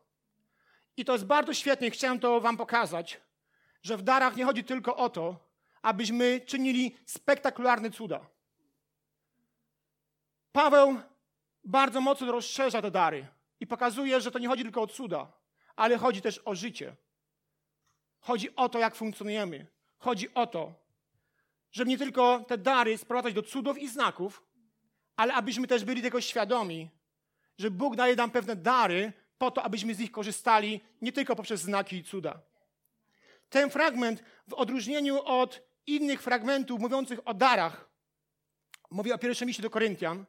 I 0.97 1.05
to 1.05 1.13
jest 1.13 1.25
bardzo 1.25 1.55
świetnie, 1.55 1.91
chciałem 1.91 2.21
to 2.21 2.41
wam 2.41 2.57
pokazać, 2.57 3.21
że 3.83 3.97
w 3.97 4.03
darach 4.03 4.37
nie 4.37 4.45
chodzi 4.45 4.65
tylko 4.65 4.97
o 4.97 5.11
to, 5.11 5.37
abyśmy 5.83 6.41
czynili 6.41 6.97
spektakularne 7.07 7.91
cuda. 7.91 8.27
Paweł 10.53 11.01
bardzo 11.65 12.01
mocno 12.01 12.33
rozszerza 12.33 12.83
te 12.83 12.91
dary 12.91 13.27
i 13.61 13.67
pokazuje, 13.67 14.21
że 14.21 14.31
to 14.31 14.39
nie 14.39 14.49
chodzi 14.49 14.63
tylko 14.63 14.83
o 14.83 14.87
cuda, 14.87 15.33
ale 15.77 15.99
chodzi 15.99 16.23
też 16.23 16.41
o 16.45 16.55
życie. 16.55 16.97
Chodzi 18.21 18.57
o 18.57 18.69
to, 18.69 18.79
jak 18.79 18.95
funkcjonujemy. 18.95 19.67
Chodzi 19.99 20.35
o 20.35 20.47
to, 20.47 20.75
żeby 21.73 21.91
nie 21.91 21.99
tylko 21.99 22.45
te 22.49 22.59
dary 22.59 22.99
sprowadzać 22.99 23.35
do 23.35 23.43
cudów 23.43 23.79
i 23.79 23.89
znaków, 23.89 24.48
ale 25.19 25.35
abyśmy 25.35 25.67
też 25.67 25.85
byli 25.85 26.03
tego 26.03 26.21
świadomi, 26.21 26.91
że 27.59 27.71
Bóg 27.71 27.97
daje 27.97 28.17
nam 28.17 28.31
pewne 28.31 28.57
dary 28.57 29.13
po 29.39 29.51
to, 29.51 29.63
abyśmy 29.63 29.95
z 29.95 29.99
nich 29.99 30.11
korzystali 30.11 30.81
nie 31.03 31.13
tylko 31.13 31.37
poprzez 31.37 31.61
znaki 31.61 31.97
i 31.97 32.05
cuda. 32.05 32.41
Ten 33.49 33.71
fragment, 33.71 34.23
w 34.49 34.55
odróżnieniu 34.55 35.23
od 35.25 35.63
innych 35.87 36.23
fragmentów 36.23 36.81
mówiących 36.81 37.29
o 37.29 37.35
darach, 37.35 37.89
mówi 38.91 39.13
o 39.13 39.19
pierwszym 39.19 39.49
liście 39.49 39.63
do 39.63 39.71
Koryntian, 39.71 40.25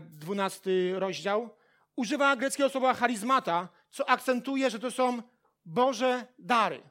12 0.00 0.70
e, 0.70 1.00
rozdział, 1.00 1.56
używa 1.96 2.36
greckiego 2.36 2.68
słowa 2.68 2.94
charizmata, 2.94 3.68
co 3.90 4.08
akcentuje, 4.08 4.70
że 4.70 4.78
to 4.78 4.90
są 4.90 5.22
Boże 5.64 6.26
dary. 6.38 6.82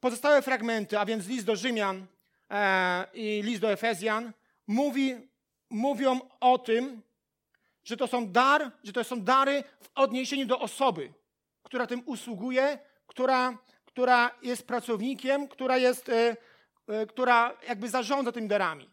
Pozostałe 0.00 0.42
fragmenty, 0.42 0.98
a 0.98 1.06
więc 1.06 1.26
list 1.26 1.46
do 1.46 1.56
Rzymian 1.56 2.06
e, 2.50 3.06
i 3.14 3.42
list 3.42 3.60
do 3.60 3.72
Efezjan, 3.72 4.32
mówi, 4.66 5.28
mówią 5.70 6.20
o 6.40 6.58
tym, 6.58 7.02
że 7.84 7.96
to 7.96 8.06
są 8.06 8.32
dar, 8.32 8.70
że 8.84 8.92
to 8.92 9.04
są 9.04 9.20
dary 9.20 9.64
w 9.80 9.90
odniesieniu 9.94 10.46
do 10.46 10.58
osoby, 10.58 11.12
która 11.62 11.86
tym 11.86 12.02
usługuje, 12.06 12.78
która, 13.06 13.58
która 13.84 14.30
jest 14.42 14.66
pracownikiem, 14.66 15.48
która 15.48 15.76
jest, 15.76 16.08
e, 16.08 16.36
e, 16.88 17.06
która 17.06 17.56
jakby 17.68 17.88
zarządza 17.88 18.32
tymi 18.32 18.48
darami. 18.48 18.90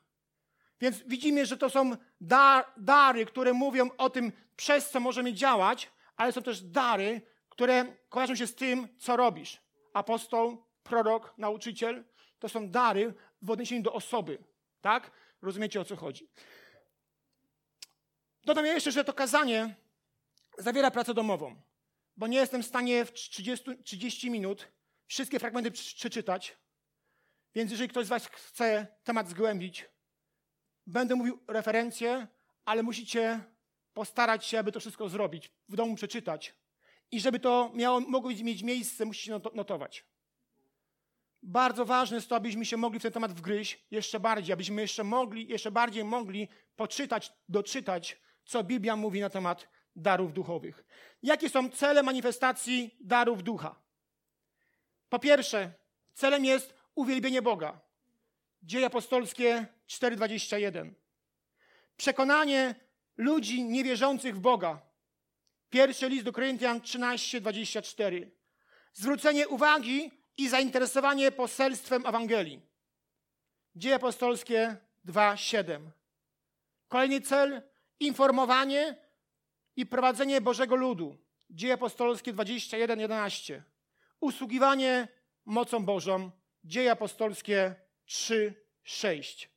Więc 0.82 1.04
widzimy, 1.08 1.46
że 1.46 1.58
to 1.58 1.70
są 1.70 1.92
dar, 2.22 2.66
dary, 2.78 3.26
które 3.26 3.54
mówią 3.54 3.90
o 3.98 4.10
tym, 4.10 4.32
przez 4.56 4.90
co 4.90 5.00
możemy 5.00 5.34
działać, 5.34 5.92
ale 6.16 6.32
są 6.32 6.42
też 6.42 6.62
dary, 6.62 7.22
które 7.50 7.86
kojarzą 8.10 8.36
się 8.36 8.48
z 8.48 8.56
tym, 8.56 8.88
co 8.98 9.18
robisz. 9.18 9.62
Apostoł, 9.94 10.66
prorok, 10.84 11.34
nauczyciel 11.38 12.04
to 12.40 12.50
są 12.50 12.70
dary 12.70 13.14
w 13.42 13.50
odniesieniu 13.50 13.82
do 13.82 13.94
osoby. 13.94 14.38
Tak? 14.82 15.12
Rozumiecie 15.42 15.82
o 15.82 15.86
co 15.86 15.96
chodzi. 15.96 16.30
Dodam 18.44 18.66
jeszcze, 18.66 18.92
że 18.92 19.04
to 19.04 19.14
kazanie 19.14 19.76
zawiera 20.58 20.92
pracę 20.92 21.14
domową, 21.14 21.62
bo 22.18 22.28
nie 22.28 22.38
jestem 22.38 22.64
w 22.64 22.66
stanie 22.66 23.06
w 23.06 23.14
30, 23.14 23.84
30 23.84 24.30
minut 24.30 24.72
wszystkie 25.08 25.40
fragmenty 25.40 25.72
przeczytać. 25.72 26.58
Więc 27.56 27.72
jeżeli 27.72 27.90
ktoś 27.90 28.06
z 28.06 28.10
Was 28.10 28.28
chce 28.28 28.88
temat 29.04 29.30
zgłębić, 29.30 29.86
będę 30.88 31.16
mówił 31.16 31.44
referencje, 31.48 32.28
ale 32.66 32.84
musicie 32.84 33.44
postarać 33.94 34.46
się, 34.46 34.60
aby 34.60 34.72
to 34.72 34.80
wszystko 34.80 35.10
zrobić, 35.10 35.52
w 35.70 35.76
domu 35.76 35.96
przeczytać. 35.96 36.56
I 37.12 37.20
żeby 37.20 37.40
to 37.40 37.72
miało, 37.74 38.00
mogło 38.00 38.32
mieć 38.32 38.64
miejsce, 38.64 39.06
musicie 39.06 39.40
notować. 39.54 40.06
Bardzo 41.44 41.86
ważne 41.86 42.18
jest 42.18 42.30
to, 42.30 42.36
abyśmy 42.36 42.66
się 42.66 42.78
mogli 42.78 43.00
w 43.00 43.04
ten 43.04 43.12
temat 43.12 43.34
wgryźć 43.34 43.86
jeszcze 43.92 44.20
bardziej, 44.20 44.54
abyśmy 44.54 44.82
jeszcze 44.82 45.04
mogli, 45.04 45.48
jeszcze 45.48 45.72
bardziej 45.72 46.04
mogli 46.04 46.48
poczytać, 46.76 47.34
doczytać, 47.50 48.22
co 48.46 48.64
Biblia 48.64 48.96
mówi 48.96 49.22
na 49.22 49.30
temat 49.30 49.70
darów 49.96 50.34
duchowych. 50.34 50.86
Jakie 51.24 51.50
są 51.50 51.70
cele 51.70 52.04
manifestacji 52.04 52.96
darów 53.00 53.44
ducha? 53.44 53.82
Po 55.10 55.20
pierwsze, 55.20 55.74
celem 56.14 56.46
jest 56.46 56.74
uwielbienie 56.96 57.42
Boga. 57.42 57.82
Dzieje 58.64 58.86
apostolskie 58.86 59.66
4:21. 59.88 60.94
Przekonanie 61.98 62.76
ludzi 63.18 63.64
niewierzących 63.64 64.36
w 64.36 64.40
Boga. 64.40 64.82
Pierwszy 65.70 66.10
list 66.10 66.26
do 66.26 66.32
Koryntian 66.32 66.80
13:24. 66.80 68.32
Zwrócenie 68.94 69.48
uwagi 69.48 70.21
i 70.42 70.50
zainteresowanie 70.50 71.32
poselstwem 71.32 72.06
Ewangelii. 72.06 72.62
Dzieje 73.76 73.96
apostolskie 73.96 74.78
2:7. 75.06 75.92
Kolejny 76.88 77.22
cel 77.22 77.62
informowanie 78.00 78.98
i 79.76 79.86
prowadzenie 79.86 80.42
Bożego 80.42 80.76
ludu. 80.76 81.18
Dzieje 81.50 81.74
apostolskie 81.74 82.34
21:11. 82.34 83.62
Usługiwanie 84.20 85.08
mocą 85.46 85.86
Bożą. 85.86 86.32
Dzieje 86.64 86.92
apostolskie 86.92 87.76
3:6. 88.06 89.50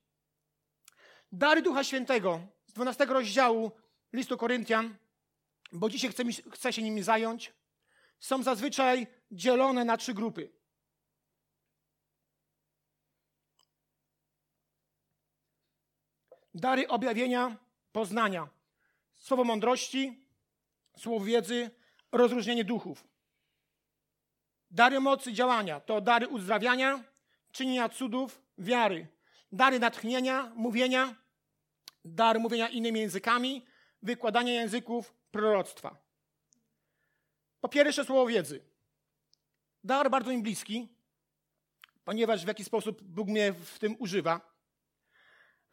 Dary 1.33 1.63
Ducha 1.63 1.85
Świętego 1.85 2.41
z 2.67 2.73
12 2.73 3.05
rozdziału 3.05 3.73
listu 4.13 4.37
Koryntian, 4.37 4.97
bo 5.73 5.89
dzisiaj 5.89 6.11
chcę, 6.11 6.25
chcę 6.53 6.73
się 6.73 6.83
nimi 6.83 7.03
zająć, 7.03 7.53
są 8.21 8.43
zazwyczaj 8.43 9.07
dzielone 9.31 9.85
na 9.85 9.97
trzy 9.97 10.15
grupy. 10.15 10.54
Dary 16.55 16.89
objawienia, 16.89 17.57
poznania, 17.93 18.49
słowo 19.15 19.45
mądrości, 19.45 20.27
słowo 20.99 21.25
wiedzy, 21.25 21.71
rozróżnienie 22.13 22.65
duchów. 22.65 23.05
Dary 24.71 25.01
mocy 25.01 25.33
działania 25.33 25.81
to 25.81 26.01
dary 26.01 26.29
uzdrawiania, 26.29 27.05
czynienia 27.53 27.89
cudów, 27.89 28.43
wiary, 28.59 29.07
dary 29.53 29.79
natchnienia, 29.79 30.53
mówienia, 30.55 31.15
dar 32.05 32.41
mówienia 32.41 32.69
innymi 32.69 33.01
językami, 33.01 33.67
wykładania 34.03 34.53
języków, 34.53 35.15
proroctwa. 35.31 35.97
Po 37.61 37.69
pierwsze 37.69 38.05
słowo 38.05 38.27
wiedzy. 38.27 38.65
Dar 39.85 40.11
bardzo 40.11 40.31
mi 40.31 40.43
bliski, 40.43 40.89
ponieważ 42.05 42.45
w 42.45 42.49
jakiś 42.49 42.67
sposób 42.67 43.03
Bóg 43.03 43.29
mnie 43.29 43.53
w 43.53 43.79
tym 43.79 43.97
używa. 43.99 44.54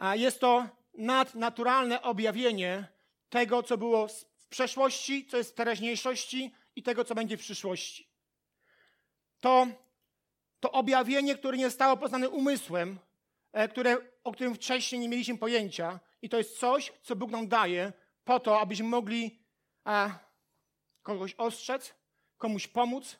A 0.01 0.15
jest 0.15 0.39
to 0.39 0.67
nadnaturalne 0.93 2.01
objawienie 2.01 2.87
tego, 3.29 3.63
co 3.63 3.77
było 3.77 4.07
w 4.37 4.47
przeszłości, 4.49 5.25
co 5.25 5.37
jest 5.37 5.51
w 5.51 5.55
teraźniejszości 5.55 6.55
i 6.75 6.83
tego, 6.83 7.05
co 7.05 7.15
będzie 7.15 7.37
w 7.37 7.39
przyszłości. 7.39 8.09
To, 9.39 9.67
to 10.59 10.71
objawienie, 10.71 11.35
które 11.35 11.57
nie 11.57 11.65
zostało 11.65 11.97
poznane 11.97 12.29
umysłem, 12.29 12.99
e, 13.53 13.67
które, 13.67 13.97
o 14.23 14.31
którym 14.31 14.55
wcześniej 14.55 15.01
nie 15.01 15.09
mieliśmy 15.09 15.37
pojęcia, 15.37 15.99
i 16.21 16.29
to 16.29 16.37
jest 16.37 16.59
coś, 16.59 16.93
co 17.01 17.15
Bóg 17.15 17.31
nam 17.31 17.47
daje 17.47 17.93
po 18.23 18.39
to, 18.39 18.59
abyśmy 18.59 18.87
mogli 18.87 19.39
a, 19.83 20.19
kogoś 21.03 21.35
ostrzec, 21.37 21.93
komuś 22.37 22.67
pomóc, 22.67 23.19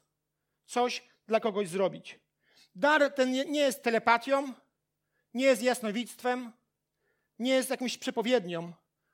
coś 0.66 1.04
dla 1.28 1.40
kogoś 1.40 1.68
zrobić. 1.68 2.20
Dar 2.76 3.14
ten 3.14 3.32
nie 3.32 3.60
jest 3.60 3.84
telepatią, 3.84 4.54
nie 5.34 5.46
jest 5.46 5.64
jasnowictwem, 5.64 6.61
nie 7.42 7.54
jest 7.54 7.70
jakąś 7.70 7.98
przepowiednią, 7.98 8.74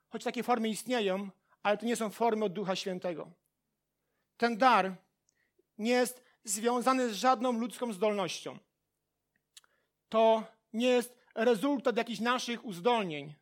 choć 0.10 0.24
takie 0.24 0.43
formy 0.43 0.69
istnieją, 0.69 1.29
ale 1.63 1.77
to 1.77 1.86
nie 1.86 1.96
są 1.96 2.10
formy 2.10 2.46
od 2.46 2.53
Ducha 2.53 2.75
Świętego. 2.75 3.31
Ten 4.38 4.57
dar 4.57 4.96
nie 5.77 5.91
jest 5.91 6.24
związany 6.43 7.10
z 7.10 7.13
żadną 7.13 7.51
ludzką 7.51 7.93
zdolnością. 7.93 8.57
To 10.10 10.43
nie 10.74 10.88
jest 10.88 11.17
rezultat 11.36 11.98
jakichś 11.98 12.19
naszych 12.19 12.65
uzdolnień, 12.65 13.34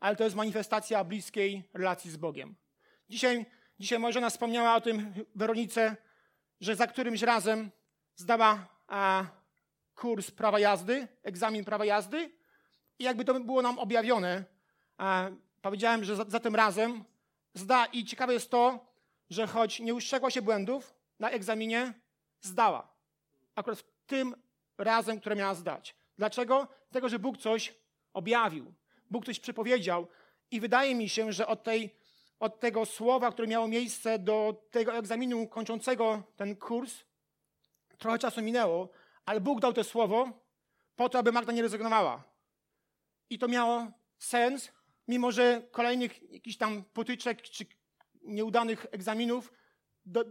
ale 0.00 0.16
to 0.16 0.24
jest 0.24 0.36
manifestacja 0.36 1.04
bliskiej 1.04 1.68
relacji 1.74 2.10
z 2.10 2.16
Bogiem. 2.16 2.56
Dzisiaj, 3.08 3.46
dzisiaj 3.80 3.98
moja 3.98 4.12
żona 4.12 4.30
wspomniała 4.30 4.74
o 4.74 4.80
tym, 4.80 5.14
Weronice, 5.34 5.96
że 6.60 6.76
za 6.76 6.86
którymś 6.86 7.22
razem 7.22 7.70
zdała 8.16 8.68
a, 8.86 9.24
kurs 9.94 10.30
prawa 10.30 10.58
jazdy, 10.58 11.08
egzamin 11.22 11.64
prawa 11.64 11.84
jazdy 11.84 12.35
i 12.98 13.04
jakby 13.04 13.24
to 13.24 13.40
było 13.40 13.62
nam 13.62 13.78
objawione, 13.78 14.44
powiedziałem, 15.62 16.04
że 16.04 16.16
za, 16.16 16.24
za 16.28 16.40
tym 16.40 16.54
razem 16.54 17.04
zda 17.54 17.86
i 17.86 18.04
ciekawe 18.04 18.32
jest 18.32 18.50
to, 18.50 18.86
że 19.30 19.46
choć 19.46 19.80
nie 19.80 19.94
ustrzegła 19.94 20.30
się 20.30 20.42
błędów 20.42 20.94
na 21.18 21.30
egzaminie, 21.30 21.92
zdała. 22.40 22.88
Akurat 23.54 23.84
tym 24.06 24.34
razem, 24.78 25.20
które 25.20 25.36
miała 25.36 25.54
zdać. 25.54 25.94
Dlaczego? 26.18 26.68
Dlatego, 26.90 27.08
że 27.08 27.18
Bóg 27.18 27.38
coś 27.38 27.74
objawił. 28.12 28.74
Bóg 29.10 29.26
coś 29.26 29.40
przepowiedział 29.40 30.06
i 30.50 30.60
wydaje 30.60 30.94
mi 30.94 31.08
się, 31.08 31.32
że 31.32 31.46
od, 31.46 31.62
tej, 31.62 31.94
od 32.40 32.60
tego 32.60 32.86
słowa, 32.86 33.32
które 33.32 33.48
miało 33.48 33.68
miejsce 33.68 34.18
do 34.18 34.62
tego 34.70 34.94
egzaminu 34.94 35.46
kończącego 35.46 36.22
ten 36.36 36.56
kurs, 36.56 36.94
trochę 37.98 38.18
czasu 38.18 38.42
minęło, 38.42 38.88
ale 39.24 39.40
Bóg 39.40 39.60
dał 39.60 39.72
to 39.72 39.84
słowo 39.84 40.30
po 40.96 41.08
to, 41.08 41.18
aby 41.18 41.32
Magda 41.32 41.52
nie 41.52 41.62
rezygnowała. 41.62 42.22
I 43.30 43.38
to 43.38 43.48
miało 43.48 43.86
sens, 44.18 44.72
mimo 45.08 45.32
że 45.32 45.62
kolejnych 45.70 46.32
jakichś 46.32 46.56
tam 46.56 46.84
potyczek 46.84 47.42
czy 47.42 47.66
nieudanych 48.22 48.86
egzaminów, 48.90 49.52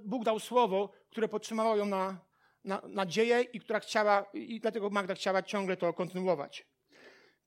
Bóg 0.06 0.24
dał 0.24 0.40
słowo, 0.40 0.92
które 1.10 1.28
podtrzymało 1.28 1.76
ją 1.76 1.86
na, 1.86 2.20
na 2.64 2.82
nadzieję 2.88 3.42
i 3.42 3.60
która 3.60 3.80
chciała, 3.80 4.26
i 4.34 4.60
dlatego 4.60 4.90
Magda 4.90 5.16
chciała 5.16 5.44
ciągle 5.44 5.78
to 5.78 5.94
kontynuować. 5.94 6.66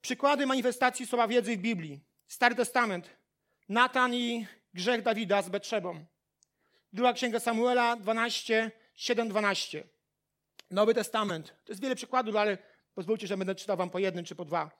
Przykłady 0.00 0.46
manifestacji 0.46 1.06
słowa 1.06 1.28
wiedzy 1.28 1.56
w 1.56 1.60
Biblii. 1.60 2.00
Stary 2.26 2.54
Testament. 2.54 3.10
Natan 3.68 4.14
i 4.14 4.46
grzech 4.74 5.02
Dawida 5.02 5.42
z 5.42 5.48
Betrzebą. 5.48 6.04
Druga 6.92 7.12
Księga 7.12 7.40
Samuela 7.40 7.96
12, 7.96 8.70
7, 8.94 9.28
12. 9.28 9.84
Nowy 10.70 10.94
Testament. 10.94 11.48
To 11.64 11.72
jest 11.72 11.82
wiele 11.82 11.96
przykładów, 11.96 12.36
ale 12.36 12.58
pozwólcie, 12.94 13.26
że 13.26 13.36
będę 13.36 13.54
czytał 13.54 13.76
wam 13.76 13.90
po 13.90 13.98
jednym 13.98 14.24
czy 14.24 14.34
po 14.34 14.44
dwa. 14.44 14.70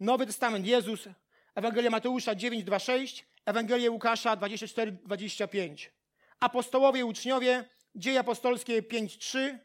Nowy 0.00 0.26
Testament. 0.26 0.66
Jezus. 0.66 1.08
Ewangelia 1.54 1.90
Mateusza 1.90 2.34
9, 2.34 2.64
2, 2.64 2.78
6. 2.78 3.26
Ewangelia 3.46 3.90
Łukasza 3.90 4.36
24, 4.36 4.92
25. 4.92 5.92
Apostołowie 6.40 7.06
uczniowie. 7.06 7.64
Dzieje 7.94 8.20
apostolskie 8.20 8.82
5, 8.82 9.18
3, 9.18 9.58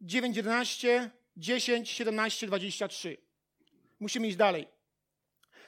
9, 0.00 0.36
11, 0.36 1.10
10, 1.36 1.90
17, 1.90 2.46
23. 2.46 3.16
Musimy 4.00 4.28
iść 4.28 4.36
dalej. 4.36 4.68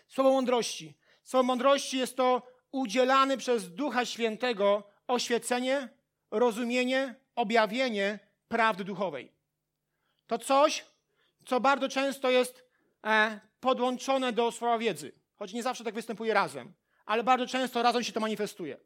Słowo 0.09 0.31
mądrości. 0.33 0.95
Słowo 1.23 1.43
mądrości 1.43 1.99
jest 1.99 2.17
to 2.17 2.43
udzielane 2.73 3.37
przez 3.37 3.75
Ducha 3.75 4.05
Świętego 4.05 4.91
oświecenie, 5.07 5.89
rozumienie, 6.31 7.15
objawienie 7.35 8.19
prawdy 8.49 8.85
duchowej. 8.85 9.33
To 10.27 10.39
coś, 10.39 10.85
co 11.47 11.61
bardzo 11.61 11.89
często 11.89 12.31
jest 12.31 12.65
e, 13.05 13.41
podłączone 13.65 14.33
do 14.33 14.53
słowa 14.53 14.79
wiedzy. 14.79 15.13
Choć 15.37 15.53
nie 15.53 15.63
zawsze 15.63 15.85
tak 15.85 15.95
występuje 15.95 16.35
razem, 16.35 16.73
ale 17.07 17.25
bardzo 17.25 17.47
często 17.47 17.83
razem 17.83 18.05
się 18.05 18.13
to 18.13 18.21
manifestuje. 18.21 18.77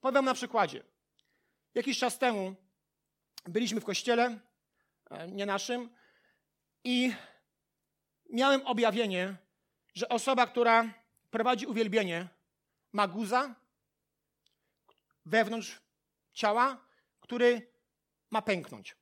Powiem 0.00 0.24
na 0.24 0.34
przykładzie. 0.34 0.82
Jakiś 1.74 1.98
czas 1.98 2.18
temu 2.18 2.54
byliśmy 3.44 3.80
w 3.80 3.84
kościele, 3.84 4.38
e, 5.10 5.28
nie 5.28 5.46
naszym, 5.46 5.90
i 6.84 7.12
miałem 8.30 8.66
objawienie, 8.66 9.36
że 9.94 10.08
osoba, 10.08 10.46
która 10.46 10.94
prowadzi 11.30 11.66
uwielbienie, 11.66 12.28
ma 12.92 13.08
guza 13.08 13.54
wewnątrz 15.26 15.80
ciała, 16.32 16.84
który 17.20 17.72
ma 18.30 18.42
pęknąć. 18.42 18.96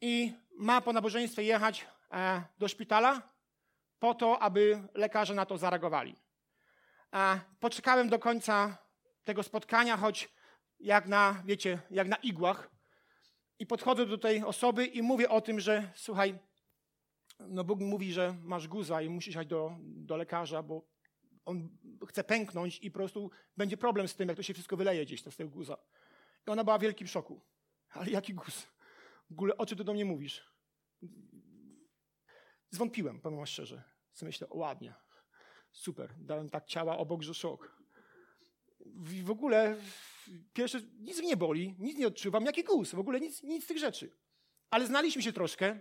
I 0.00 0.32
ma 0.52 0.80
po 0.80 0.92
nabożeństwie 0.92 1.42
jechać 1.42 1.86
e, 2.12 2.42
do 2.58 2.68
szpitala 2.68 3.30
po 4.00 4.14
to, 4.14 4.38
aby 4.38 4.82
lekarze 4.94 5.34
na 5.34 5.46
to 5.46 5.58
zareagowali. 5.58 6.16
E, 7.14 7.40
poczekałem 7.60 8.08
do 8.08 8.18
końca 8.18 8.78
tego 9.24 9.42
spotkania, 9.42 9.96
choć 9.96 10.28
jak 10.80 11.06
na, 11.06 11.42
wiecie, 11.44 11.78
jak 11.90 12.08
na 12.08 12.16
igłach. 12.16 12.70
I 13.58 13.66
podchodzę 13.66 14.06
do 14.06 14.18
tej 14.18 14.44
osoby 14.44 14.86
i 14.86 15.02
mówię 15.02 15.28
o 15.28 15.40
tym, 15.40 15.60
że 15.60 15.90
słuchaj, 15.94 16.38
no 17.48 17.64
Bóg 17.64 17.80
mówi, 17.80 18.12
że 18.12 18.34
masz 18.42 18.68
guza 18.68 19.02
i 19.02 19.08
musisz 19.08 19.34
jechać 19.34 19.48
do, 19.48 19.76
do 19.80 20.16
lekarza, 20.16 20.62
bo 20.62 20.82
on 21.44 21.68
chce 22.08 22.24
pęknąć 22.24 22.78
i 22.82 22.90
po 22.90 22.98
prostu 22.98 23.30
będzie 23.56 23.76
problem 23.76 24.08
z 24.08 24.16
tym, 24.16 24.28
jak 24.28 24.36
to 24.36 24.42
się 24.42 24.54
wszystko 24.54 24.76
wyleje 24.76 25.06
gdzieś 25.06 25.24
z 25.24 25.36
tego 25.36 25.50
guza. 25.50 25.76
I 26.46 26.50
ona 26.50 26.64
była 26.64 26.78
w 26.78 26.82
wielkim 26.82 27.06
szoku. 27.06 27.40
Ale 27.90 28.10
jaki 28.10 28.34
guz? 28.34 28.66
W 29.30 29.32
ogóle 29.32 29.56
o 29.56 29.66
czym 29.66 29.78
ty 29.78 29.84
do 29.84 29.92
mnie 29.92 30.04
mówisz? 30.04 30.50
Zwątpiłem, 32.70 33.20
powiem 33.20 33.46
szczerze. 33.46 33.82
Co 34.12 34.26
myślę, 34.26 34.46
ładnie, 34.50 34.94
super, 35.72 36.14
dałem 36.18 36.50
tak 36.50 36.66
ciała 36.66 36.98
obok, 36.98 37.22
że 37.22 37.34
szok. 37.34 37.80
W, 39.24 39.30
ogóle 39.30 39.76
pierwsze, 40.52 40.80
nic 40.98 41.18
mnie 41.18 41.28
nie 41.28 41.36
boli, 41.36 41.74
nic 41.78 41.98
nie 41.98 42.06
odczuwam, 42.06 42.44
jaki 42.44 42.64
guz, 42.64 42.90
w 42.90 42.98
ogóle 42.98 43.20
nic, 43.20 43.42
nic 43.42 43.64
z 43.64 43.66
tych 43.66 43.78
rzeczy. 43.78 44.10
Ale 44.70 44.86
znaliśmy 44.86 45.22
się 45.22 45.32
troszkę, 45.32 45.80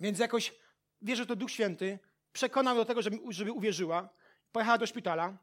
więc 0.00 0.18
jakoś 0.18 0.54
wierzę, 1.02 1.22
że 1.22 1.26
to 1.26 1.36
Duch 1.36 1.50
Święty 1.50 1.98
przekonał 2.32 2.76
do 2.76 2.84
tego, 2.84 3.02
żeby, 3.02 3.18
żeby 3.28 3.52
uwierzyła. 3.52 4.08
Pojechała 4.52 4.78
do 4.78 4.86
szpitala. 4.86 5.38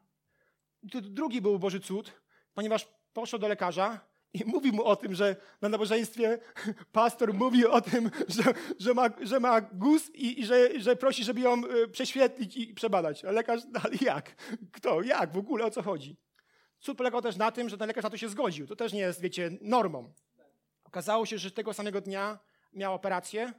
Drugi 0.82 1.40
był 1.40 1.58
Boży 1.58 1.80
cud, 1.80 2.12
ponieważ 2.54 2.88
poszła 3.12 3.38
do 3.38 3.48
lekarza 3.48 4.09
i 4.34 4.44
mówi 4.44 4.72
mu 4.72 4.84
o 4.84 4.96
tym, 4.96 5.14
że 5.14 5.36
na 5.60 5.68
nabożeństwie 5.68 6.38
pastor 6.92 7.34
mówi 7.34 7.66
o 7.66 7.80
tym, 7.80 8.10
że, 8.28 8.42
że, 8.78 8.94
ma, 8.94 9.10
że 9.22 9.40
ma 9.40 9.60
guz 9.60 10.10
i, 10.14 10.40
i 10.40 10.46
że, 10.46 10.80
że 10.80 10.96
prosi, 10.96 11.24
żeby 11.24 11.40
ją 11.40 11.64
e, 11.64 11.88
prześwietlić 11.88 12.56
i 12.56 12.74
przebadać. 12.74 13.24
A 13.24 13.30
lekarz, 13.30 13.60
no, 13.72 13.80
ale 13.84 13.94
jak? 14.00 14.34
Kto? 14.72 15.02
Jak? 15.02 15.32
W 15.32 15.38
ogóle 15.38 15.64
o 15.64 15.70
co 15.70 15.82
chodzi? 15.82 16.16
Cud 16.80 16.98
polegał 16.98 17.22
też 17.22 17.36
na 17.36 17.52
tym, 17.52 17.68
że 17.68 17.78
ten 17.78 17.88
lekarz 17.88 18.04
na 18.04 18.10
to 18.10 18.16
się 18.16 18.28
zgodził. 18.28 18.66
To 18.66 18.76
też 18.76 18.92
nie 18.92 19.00
jest, 19.00 19.20
wiecie, 19.20 19.50
normą. 19.60 20.12
Okazało 20.84 21.26
się, 21.26 21.38
że 21.38 21.50
tego 21.50 21.74
samego 21.74 22.00
dnia 22.00 22.38
miał 22.72 22.94
operację, 22.94 23.52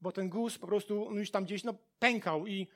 bo 0.00 0.12
ten 0.12 0.28
guz 0.28 0.58
po 0.58 0.66
prostu 0.66 1.14
już 1.14 1.30
tam 1.30 1.44
gdzieś 1.44 1.64
no, 1.64 1.74
pękał 1.98 2.46
i 2.46 2.68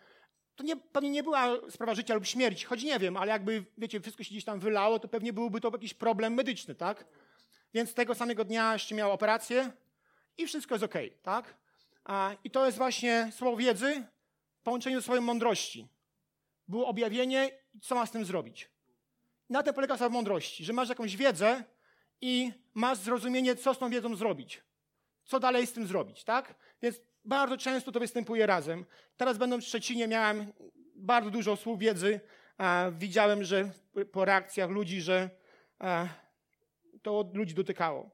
to 0.57 0.65
nie, 0.65 0.77
pewnie 0.77 1.11
nie 1.11 1.23
była 1.23 1.71
sprawa 1.71 1.95
życia 1.95 2.15
lub 2.15 2.27
śmierci, 2.27 2.67
choć 2.67 2.83
nie 2.83 2.99
wiem, 2.99 3.17
ale 3.17 3.33
jakby, 3.33 3.65
wiecie, 3.79 4.01
wszystko 4.01 4.23
się 4.23 4.31
gdzieś 4.31 4.45
tam 4.45 4.61
wylało, 4.61 4.99
to 4.99 5.09
pewnie 5.09 5.33
byłby 5.33 5.61
to 5.61 5.71
jakiś 5.73 5.95
problem 5.95 6.35
medyczny, 6.35 6.75
tak? 6.75 7.07
Więc 7.75 7.95
tego 7.95 8.15
samego 8.15 8.45
dnia 8.45 8.73
jeszcze 8.73 8.95
miał 8.95 9.13
operację 9.13 9.73
i 10.39 10.47
wszystko 10.47 10.75
jest 10.75 10.85
ok, 10.85 10.95
tak? 11.23 11.55
A, 12.05 12.35
I 12.45 12.51
to 12.51 12.67
jest 12.67 12.79
właśnie 12.79 13.31
słowo 13.37 13.57
wiedzy 13.57 14.05
w 14.61 14.63
połączeniu 14.63 15.01
z 15.01 15.05
swoją 15.05 15.21
mądrości. 15.21 15.89
Było 16.69 16.87
objawienie, 16.87 17.51
co 17.83 17.95
ma 17.95 18.07
z 18.07 18.11
tym 18.11 18.25
zrobić. 18.25 18.71
Na 19.51 19.63
tym 19.63 19.75
polega 19.75 19.97
słowo 19.97 20.13
mądrości, 20.13 20.65
że 20.65 20.73
masz 20.73 20.89
jakąś 20.89 21.17
wiedzę 21.17 21.65
i 22.21 22.53
masz 22.75 22.99
zrozumienie, 22.99 23.57
co 23.57 23.75
z 23.75 23.79
tą 23.79 23.91
wiedzą 23.91 24.17
zrobić. 24.17 24.63
Co 25.25 25.41
dalej 25.41 25.67
z 25.67 25.73
tym 25.73 25.87
zrobić, 25.87 26.25
tak? 26.25 26.55
Więc 26.83 27.01
bardzo 27.25 27.57
często 27.57 27.93
to 27.93 28.01
występuje 28.01 28.47
razem. 28.47 28.85
Teraz 29.17 29.39
będąc 29.39 29.65
w 29.65 29.69
Szczecinie 29.69 30.09
miałem 30.09 30.53
bardzo 30.95 31.31
dużo 31.31 31.57
słów 31.57 31.79
wiedzy. 31.79 32.21
widziałem, 32.93 33.45
że 33.45 33.71
po 34.13 34.25
reakcjach 34.25 34.71
ludzi, 34.71 35.01
że 35.01 35.31
to 37.03 37.31
ludzi 37.35 37.55
dotykało. 37.55 38.11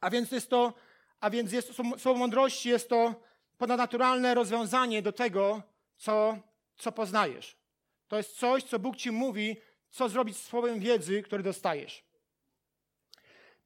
A 0.00 0.10
więc 0.10 0.30
jest 0.30 0.50
to, 0.50 0.74
a 1.20 1.30
więc 1.30 1.52
jest 1.52 1.76
to, 1.76 1.98
słowo 1.98 2.18
mądrości 2.18 2.68
jest 2.68 2.88
to 2.88 3.14
ponadnaturalne 3.58 4.34
rozwiązanie 4.34 5.02
do 5.02 5.12
tego, 5.12 5.62
co, 5.96 6.38
co 6.76 6.92
poznajesz. 6.92 7.56
To 8.08 8.16
jest 8.16 8.38
coś, 8.38 8.62
co 8.62 8.78
Bóg 8.78 8.96
ci 8.96 9.10
mówi, 9.10 9.56
co 9.90 10.08
zrobić 10.08 10.36
z 10.36 10.42
słowem 10.42 10.80
wiedzy, 10.80 11.22
który 11.22 11.42
dostajesz. 11.42 12.04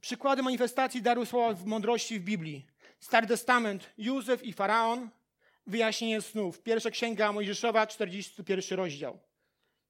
Przykłady 0.00 0.42
manifestacji 0.42 1.02
daru 1.02 1.26
słowa 1.26 1.60
mądrości 1.64 2.20
w 2.20 2.24
Biblii. 2.24 2.66
Stary 3.00 3.26
Testament, 3.26 3.90
Józef 3.98 4.42
i 4.42 4.52
Faraon, 4.52 5.10
wyjaśnienie 5.66 6.22
snów. 6.22 6.62
Pierwsza 6.62 6.90
księga 6.90 7.32
Mojżeszowa, 7.32 7.86
41 7.86 8.78
rozdział. 8.78 9.18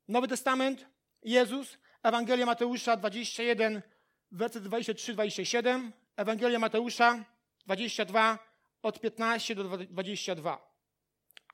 Nowy 0.09 0.29
Testament, 0.29 0.87
Jezus, 1.23 1.79
Ewangelia 2.03 2.47
Mateusza 2.47 2.97
21, 2.97 3.83
werset 4.33 4.65
23-27, 4.65 5.91
Ewangelia 6.17 6.59
Mateusza 6.59 7.25
22, 7.67 8.39
od 8.83 9.01
15 9.01 9.55
do 9.55 9.65
22. 9.79 10.77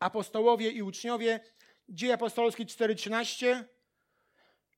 Apostołowie 0.00 0.70
i 0.70 0.82
uczniowie, 0.82 1.40
Dzieje 1.88 2.14
apostolskie 2.14 2.64
4:13, 2.64 3.64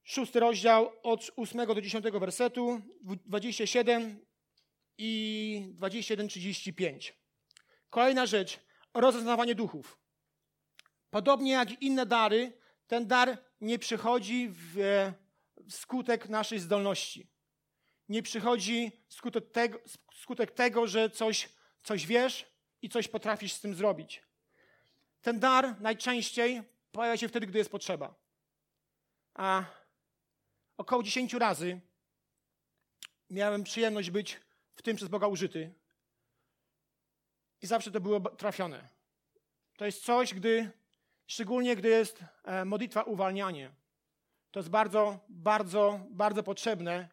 szósty 0.05 0.41
rozdział 0.41 0.93
od 1.03 1.31
8 1.37 1.67
do 1.67 1.81
10 1.81 2.05
wersetu, 2.05 2.81
27 3.27 4.27
i 4.99 5.75
21:35. 5.79 7.13
Kolejna 7.91 8.27
rzecz, 8.27 8.61
rozeznawanie 8.95 9.55
duchów. 9.55 9.99
Podobnie 11.11 11.53
jak 11.53 11.83
inne 11.83 12.07
dary, 12.07 12.53
ten 12.87 13.07
dar 13.07 13.39
nie 13.61 13.79
przychodzi 13.79 14.49
w, 14.51 14.77
skutek 15.69 16.29
naszej 16.29 16.59
zdolności. 16.59 17.34
Nie 18.09 18.23
przychodzi 18.23 18.93
skutek 19.09 19.51
tego, 19.53 19.79
skutek 20.14 20.51
tego, 20.51 20.87
że 20.87 21.11
coś, 21.11 21.49
coś 21.83 22.07
wiesz 22.07 22.47
i 22.83 22.88
coś 22.88 23.09
potrafisz 23.09 23.53
z 23.53 23.61
tym 23.61 23.75
zrobić. 23.75 24.23
Ten 25.23 25.40
dar 25.40 25.81
najczęściej 25.81 26.62
pojawia 26.93 27.17
się 27.17 27.29
wtedy, 27.29 27.47
gdy 27.47 27.59
jest 27.59 27.71
potrzeba. 27.71 28.14
A 29.35 29.64
około 30.77 31.03
10 31.03 31.35
razy 31.35 31.81
miałem 33.31 33.64
przyjemność 33.64 34.11
być 34.11 34.40
w 34.75 34.83
tym 34.83 34.97
przez 34.97 35.09
Boga 35.09 35.27
użyty. 35.27 35.75
I 37.62 37.67
zawsze 37.67 37.90
to 37.90 38.01
było 38.01 38.21
trafione. 38.21 38.88
To 39.77 39.87
jest 39.87 40.05
coś, 40.05 40.35
gdy, 40.35 40.71
szczególnie 41.27 41.77
gdy 41.77 41.88
jest 41.88 42.25
e, 42.45 42.64
modlitwa 42.64 43.03
uwalnianie. 43.03 43.71
To 44.51 44.61
jest 44.61 44.71
bardzo, 44.71 45.19
bardzo, 45.29 46.01
bardzo 46.11 46.43
potrzebne. 46.43 47.09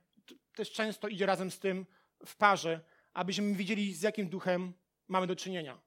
Też 0.55 0.71
często 0.71 1.07
idzie 1.07 1.25
razem 1.25 1.51
z 1.51 1.59
tym 1.59 1.85
w 2.25 2.35
parze, 2.35 2.81
abyśmy 3.13 3.53
wiedzieli, 3.53 3.93
z 3.93 4.01
jakim 4.01 4.29
duchem 4.29 4.73
mamy 5.07 5.27
do 5.27 5.35
czynienia. 5.35 5.81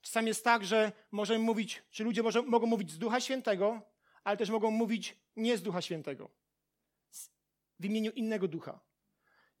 Czasami 0.00 0.28
jest 0.28 0.44
tak, 0.44 0.64
że 0.64 0.92
możemy 1.10 1.44
mówić, 1.44 1.82
czy 1.90 2.04
ludzie 2.04 2.22
może, 2.22 2.42
mogą 2.42 2.66
mówić 2.66 2.90
z 2.90 2.98
Ducha 2.98 3.20
Świętego, 3.20 3.82
ale 4.24 4.36
też 4.36 4.50
mogą 4.50 4.70
mówić 4.70 5.16
nie 5.36 5.58
z 5.58 5.62
Ducha 5.62 5.82
Świętego. 5.82 6.30
W 7.80 7.84
imieniu 7.84 8.10
innego 8.10 8.48
ducha. 8.48 8.80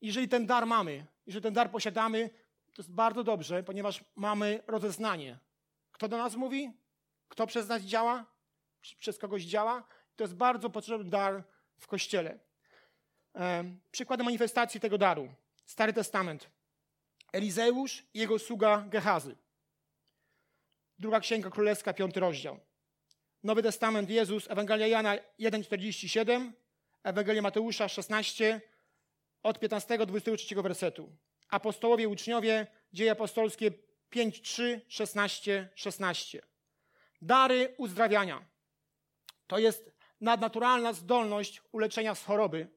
Jeżeli 0.00 0.28
ten 0.28 0.46
dar 0.46 0.66
mamy, 0.66 1.06
jeżeli 1.26 1.42
ten 1.42 1.54
dar 1.54 1.70
posiadamy, 1.70 2.30
to 2.74 2.82
jest 2.82 2.92
bardzo 2.92 3.24
dobrze, 3.24 3.62
ponieważ 3.62 4.04
mamy 4.16 4.62
rozeznanie. 4.66 5.38
Kto 5.92 6.08
do 6.08 6.18
nas 6.18 6.36
mówi? 6.36 6.72
Kto 7.28 7.46
przez 7.46 7.68
nas 7.68 7.82
działa? 7.82 8.26
Przez 8.98 9.18
kogoś 9.18 9.42
działa? 9.42 9.84
To 10.16 10.24
jest 10.24 10.34
bardzo 10.34 10.70
potrzebny 10.70 11.10
dar 11.10 11.44
w 11.78 11.86
Kościele. 11.86 12.38
Przykładem 13.92 14.24
manifestacji 14.24 14.80
tego 14.80 14.98
daru. 14.98 15.28
Stary 15.66 15.92
Testament. 15.92 16.50
Elizeusz 17.32 18.04
i 18.14 18.18
jego 18.18 18.38
sługa 18.38 18.84
Gehazy. 18.88 19.36
Druga 20.98 21.20
Księga 21.20 21.50
Królewska, 21.50 21.94
piąty 21.94 22.20
rozdział. 22.20 22.60
Nowy 23.42 23.62
Testament 23.62 24.10
Jezus, 24.10 24.50
Ewangelia 24.50 24.86
Jana 24.86 25.16
1,47, 25.16 26.52
Ewangelia 27.02 27.42
Mateusza 27.42 27.88
16, 27.88 28.60
od 29.42 29.58
15 29.58 29.98
do 29.98 30.06
23 30.06 30.54
wersetu. 30.54 31.12
Apostołowie, 31.48 32.08
uczniowie, 32.08 32.66
dzieje 32.92 33.10
apostolskie 33.10 33.70
5, 34.10 34.42
3, 34.42 34.80
16, 34.88 35.68
16. 35.74 36.42
Dary 37.22 37.74
uzdrawiania. 37.78 38.44
To 39.46 39.58
jest 39.58 39.90
nadnaturalna 40.20 40.92
zdolność 40.92 41.62
uleczenia 41.72 42.14
z 42.14 42.24
choroby 42.24 42.68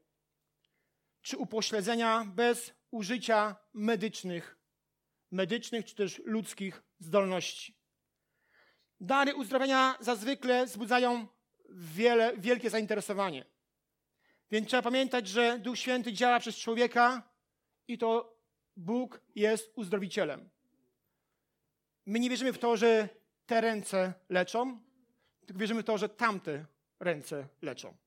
czy 1.27 1.37
upośledzenia 1.37 2.25
bez 2.25 2.73
użycia 2.91 3.55
medycznych, 3.73 4.57
medycznych 5.31 5.85
czy 5.85 5.95
też 5.95 6.21
ludzkich 6.25 6.83
zdolności. 6.99 7.77
Dary 8.99 9.35
uzdrawiania 9.35 9.97
zazwykle 9.99 10.65
wzbudzają 10.65 11.27
wiele, 11.69 12.37
wielkie 12.37 12.69
zainteresowanie. 12.69 13.45
Więc 14.51 14.67
trzeba 14.67 14.83
pamiętać, 14.83 15.27
że 15.27 15.59
Duch 15.59 15.77
Święty 15.77 16.13
działa 16.13 16.39
przez 16.39 16.55
człowieka 16.55 17.29
i 17.87 17.97
to 17.97 18.37
Bóg 18.75 19.21
jest 19.35 19.71
uzdrowicielem. 19.75 20.49
My 22.05 22.19
nie 22.19 22.29
wierzymy 22.29 22.53
w 22.53 22.59
to, 22.59 22.77
że 22.77 23.09
te 23.45 23.61
ręce 23.61 24.13
leczą, 24.29 24.79
tylko 25.45 25.59
wierzymy 25.59 25.81
w 25.81 25.85
to, 25.85 25.97
że 25.97 26.09
tamte 26.09 26.65
ręce 26.99 27.47
leczą. 27.61 27.97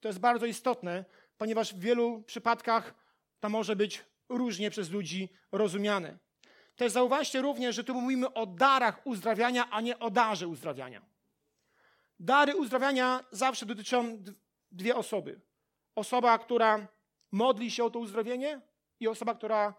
To 0.00 0.08
jest 0.08 0.20
bardzo 0.20 0.46
istotne, 0.46 1.04
ponieważ 1.40 1.74
w 1.74 1.80
wielu 1.80 2.22
przypadkach 2.22 2.94
to 3.40 3.48
może 3.48 3.76
być 3.76 4.04
różnie 4.28 4.70
przez 4.70 4.90
ludzi 4.90 5.28
rozumiane. 5.52 6.18
Też 6.76 6.92
zauważcie 6.92 7.42
również, 7.42 7.76
że 7.76 7.84
tu 7.84 7.94
mówimy 7.94 8.34
o 8.34 8.46
darach 8.46 9.06
uzdrawiania, 9.06 9.70
a 9.70 9.80
nie 9.80 9.98
o 9.98 10.10
darze 10.10 10.48
uzdrawiania. 10.48 11.02
Dary 12.18 12.56
uzdrawiania 12.56 13.24
zawsze 13.30 13.66
dotyczą 13.66 14.24
dwie 14.72 14.96
osoby. 14.96 15.40
Osoba, 15.94 16.38
która 16.38 16.88
modli 17.32 17.70
się 17.70 17.84
o 17.84 17.90
to 17.90 17.98
uzdrowienie 17.98 18.60
i 19.00 19.08
osoba, 19.08 19.34
która 19.34 19.74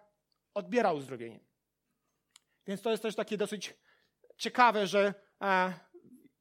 odbiera 0.53 0.93
uzdrowienie. 0.93 1.39
Więc 2.67 2.81
to 2.81 2.91
jest 2.91 3.03
też 3.03 3.15
takie 3.15 3.37
dosyć 3.37 3.73
ciekawe, 4.37 4.87
że 4.87 5.13
e, 5.41 5.73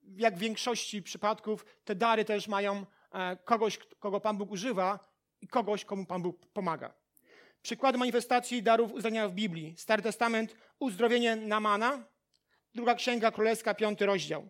jak 0.03 0.37
w 0.37 0.39
większości 0.39 1.03
przypadków 1.03 1.67
te 1.85 1.95
dary 1.95 2.25
też 2.25 2.49
mają 2.49 2.87
e, 3.13 3.37
kogoś, 3.37 3.79
kogo 3.79 4.21
Pan 4.21 4.37
Bóg 4.37 4.51
używa 4.51 5.10
i 5.41 5.49
kogoś, 5.49 5.85
komu 5.85 6.07
Pan 6.07 6.23
Bóg 6.23 6.47
pomaga. 6.47 6.95
Przykłady 7.63 7.99
manifestacji 7.99 8.63
darów 8.63 8.93
uzdrowienia 8.93 9.29
w 9.29 9.33
Biblii. 9.33 9.75
Stary 9.77 10.03
Testament, 10.03 10.57
uzdrowienie 10.79 11.37
Namana, 11.37 12.05
druga 12.75 12.95
księga 12.95 13.31
królewska, 13.31 13.75
piąty 13.75 14.07
rozdział. 14.07 14.49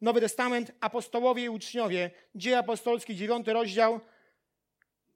Nowy 0.00 0.20
Testament, 0.20 0.72
apostołowie 0.80 1.44
i 1.44 1.48
uczniowie, 1.48 2.10
dzieje 2.34 2.58
apostolskie, 2.58 3.14
dziewiąty 3.14 3.52
rozdział, 3.52 4.00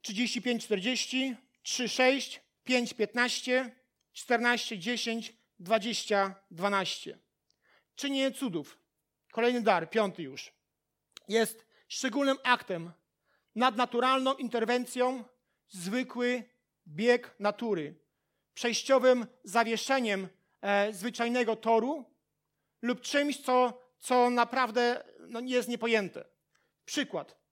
35-40, 0.02 1.34
3-6, 1.64 2.38
5-15, 2.68 3.70
14-10, 4.14 5.32
20-12. 5.60 7.16
Czynienie 7.96 8.32
cudów. 8.32 8.78
Kolejny 9.32 9.62
dar, 9.62 9.90
piąty 9.90 10.22
już. 10.22 10.52
Jest 11.28 11.66
szczególnym 11.88 12.36
aktem, 12.42 12.92
nadnaturalną 13.54 14.34
interwencją, 14.34 15.24
zwykły 15.68 16.44
bieg 16.88 17.34
natury, 17.38 17.94
przejściowym 18.54 19.26
zawieszeniem 19.44 20.28
e, 20.60 20.92
zwyczajnego 20.92 21.56
toru 21.56 22.04
lub 22.82 23.00
czymś, 23.00 23.40
co, 23.40 23.80
co 23.98 24.30
naprawdę 24.30 25.04
no, 25.28 25.40
jest 25.40 25.68
niepojęte. 25.68 26.24
Przykład. 26.84 27.44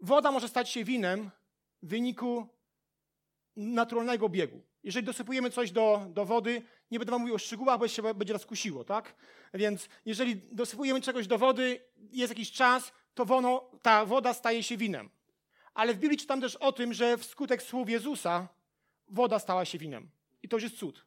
Woda 0.00 0.30
może 0.30 0.48
stać 0.48 0.70
się 0.70 0.84
winem 0.84 1.30
w 1.82 1.88
wyniku 1.88 2.48
naturalnego 3.56 4.28
biegu. 4.28 4.62
Jeżeli 4.82 5.06
dosypujemy 5.06 5.50
coś 5.50 5.70
do, 5.70 6.06
do 6.08 6.24
wody, 6.24 6.62
nie 6.94 6.98
będę 6.98 7.10
wam 7.10 7.20
mówił 7.20 7.34
o 7.34 7.38
szczegółach, 7.38 7.78
bo 7.78 7.88
się 7.88 8.14
będzie 8.14 8.32
nas 8.32 8.46
kusiło, 8.46 8.84
tak? 8.84 9.14
Więc 9.54 9.88
jeżeli 10.04 10.36
dosypujemy 10.52 11.00
czegoś 11.00 11.26
do 11.26 11.38
wody, 11.38 11.80
jest 12.12 12.30
jakiś 12.30 12.52
czas, 12.52 12.92
to 13.14 13.24
wono, 13.24 13.70
ta 13.82 14.06
woda 14.06 14.34
staje 14.34 14.62
się 14.62 14.76
winem. 14.76 15.10
Ale 15.74 15.94
w 15.94 15.98
Biblii 15.98 16.18
czytam 16.18 16.40
też 16.40 16.56
o 16.56 16.72
tym, 16.72 16.92
że 16.92 17.18
wskutek 17.18 17.62
słów 17.62 17.90
Jezusa 17.90 18.48
woda 19.08 19.38
stała 19.38 19.64
się 19.64 19.78
winem. 19.78 20.10
I 20.42 20.48
to 20.48 20.56
już 20.56 20.62
jest 20.64 20.76
cud. 20.76 21.06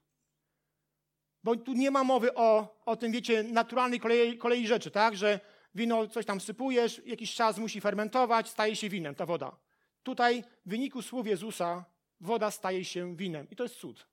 Bo 1.44 1.56
tu 1.56 1.74
nie 1.74 1.92
ma 1.92 2.04
mowy 2.04 2.34
o, 2.34 2.78
o 2.86 2.96
tym, 2.96 3.12
wiecie, 3.12 3.44
naturalnej 3.44 4.00
kolei, 4.00 4.38
kolei 4.38 4.68
rzeczy, 4.68 4.92
tak? 4.92 5.18
Że 5.18 5.40
wino 5.76 6.08
coś 6.08 6.26
tam 6.26 6.42
sypujesz, 6.42 7.02
jakiś 7.06 7.36
czas 7.36 7.58
musi 7.58 7.82
fermentować, 7.82 8.50
staje 8.50 8.76
się 8.76 8.90
winem 8.90 9.16
ta 9.16 9.26
woda. 9.26 9.56
Tutaj 10.04 10.44
w 10.66 10.70
wyniku 10.70 11.02
słów 11.02 11.28
Jezusa 11.28 11.86
woda 12.22 12.52
staje 12.52 12.86
się 12.86 13.16
winem. 13.16 13.48
I 13.50 13.56
to 13.56 13.64
jest 13.64 13.76
cud. 13.76 14.08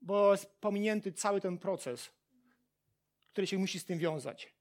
Bo 0.00 0.32
jest 0.32 0.46
pominięty 0.60 1.12
cały 1.12 1.40
ten 1.40 1.58
proces, 1.58 2.10
który 3.32 3.46
się 3.46 3.58
musi 3.58 3.80
z 3.80 3.84
tym 3.84 3.98
wiązać. 3.98 4.54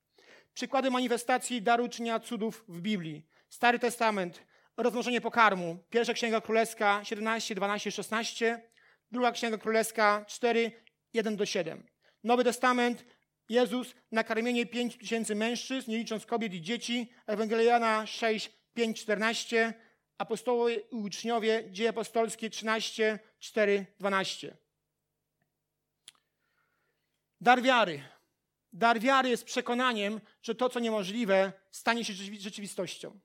Przykłady 0.53 0.91
manifestacji 0.91 1.61
daru 1.61 1.89
czynienia 1.89 2.19
cudów 2.19 2.63
w 2.67 2.81
Biblii. 2.81 3.25
Stary 3.49 3.79
Testament, 3.79 4.41
rozmnożenie 4.77 5.21
pokarmu. 5.21 5.77
Pierwsza 5.89 6.13
Księga 6.13 6.41
Królewska 6.41 7.03
17, 7.03 7.55
12, 7.55 7.91
16. 7.91 8.61
Druga 9.11 9.31
Księga 9.31 9.57
Królewska 9.57 10.25
4, 10.27 10.71
1 11.13 11.35
do 11.35 11.45
7. 11.45 11.83
Nowy 12.23 12.43
Testament, 12.43 13.05
Jezus, 13.49 13.95
nakarmienie 14.11 14.65
5 14.65 14.97
tysięcy 14.97 15.35
mężczyzn, 15.35 15.91
nie 15.91 15.97
licząc 15.97 16.25
kobiet 16.25 16.53
i 16.53 16.61
dzieci. 16.61 17.11
Ewangeliana 17.27 18.05
6, 18.05 18.51
5, 18.73 19.01
14. 19.01 19.73
Apostołowie 20.17 20.75
i 20.75 20.95
uczniowie, 20.95 21.63
dzieje 21.71 21.89
apostolskie 21.89 22.49
13, 22.49 23.19
4, 23.39 23.85
12. 23.99 24.57
Dar 27.41 27.61
wiary. 27.61 28.03
Dar 28.73 28.99
wiary 28.99 29.29
jest 29.29 29.45
przekonaniem, 29.45 30.21
że 30.41 30.55
to, 30.55 30.69
co 30.69 30.79
niemożliwe, 30.79 31.53
stanie 31.71 32.05
się 32.05 32.13
rzeczywistością. 32.39 33.19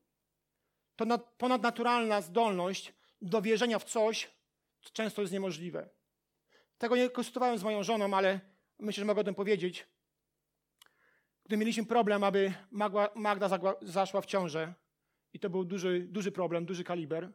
To 0.97 1.19
ponadnaturalna 1.19 2.21
zdolność 2.21 2.95
do 3.23 3.43
wierzenia 3.43 3.79
w 3.79 3.85
coś, 3.85 4.31
co 4.81 4.91
często 4.91 5.21
jest 5.21 5.33
niemożliwe. 5.33 5.89
Tego 6.79 6.97
nie 6.97 7.11
konsultowałem 7.11 7.59
z 7.59 7.63
moją 7.63 7.83
żoną, 7.83 8.15
ale 8.15 8.41
myślę, 8.79 9.01
że 9.01 9.05
mogę 9.05 9.21
o 9.21 9.25
tym 9.25 9.35
powiedzieć. 9.35 9.87
Gdy 11.45 11.57
mieliśmy 11.57 11.87
problem, 11.87 12.25
aby 12.25 12.53
Magda 13.15 13.49
zaszła 13.83 14.21
w 14.21 14.27
ciążę, 14.27 14.75
i 15.33 15.41
to 15.41 15.51
był 15.51 15.65
duży, 15.65 16.07
duży 16.09 16.33
problem, 16.33 16.67
duży 16.67 16.85
kaliber, 16.85 17.33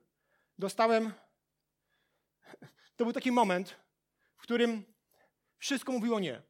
dostałem. 0.57 1.13
To 2.95 3.03
był 3.03 3.13
taki 3.13 3.31
moment, 3.31 3.75
w 4.37 4.41
którym 4.41 4.83
wszystko 5.57 5.91
mówiło 5.91 6.19
nie 6.19 6.41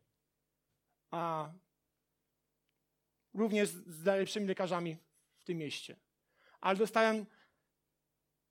a 1.12 1.52
również 3.34 3.70
z 3.70 4.06
najlepszymi 4.06 4.48
lekarzami 4.48 4.98
w 5.38 5.44
tym 5.44 5.58
mieście. 5.58 5.96
Ale 6.62 6.78
dostałem 6.78 7.26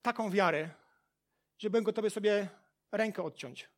taką 0.03 0.31
wiarę, 0.31 0.71
że 1.59 1.71
byłem 1.71 1.85
gotowy 1.85 2.11
sobie 2.11 2.49
rękę 2.93 3.23
odciąć. 3.23 3.69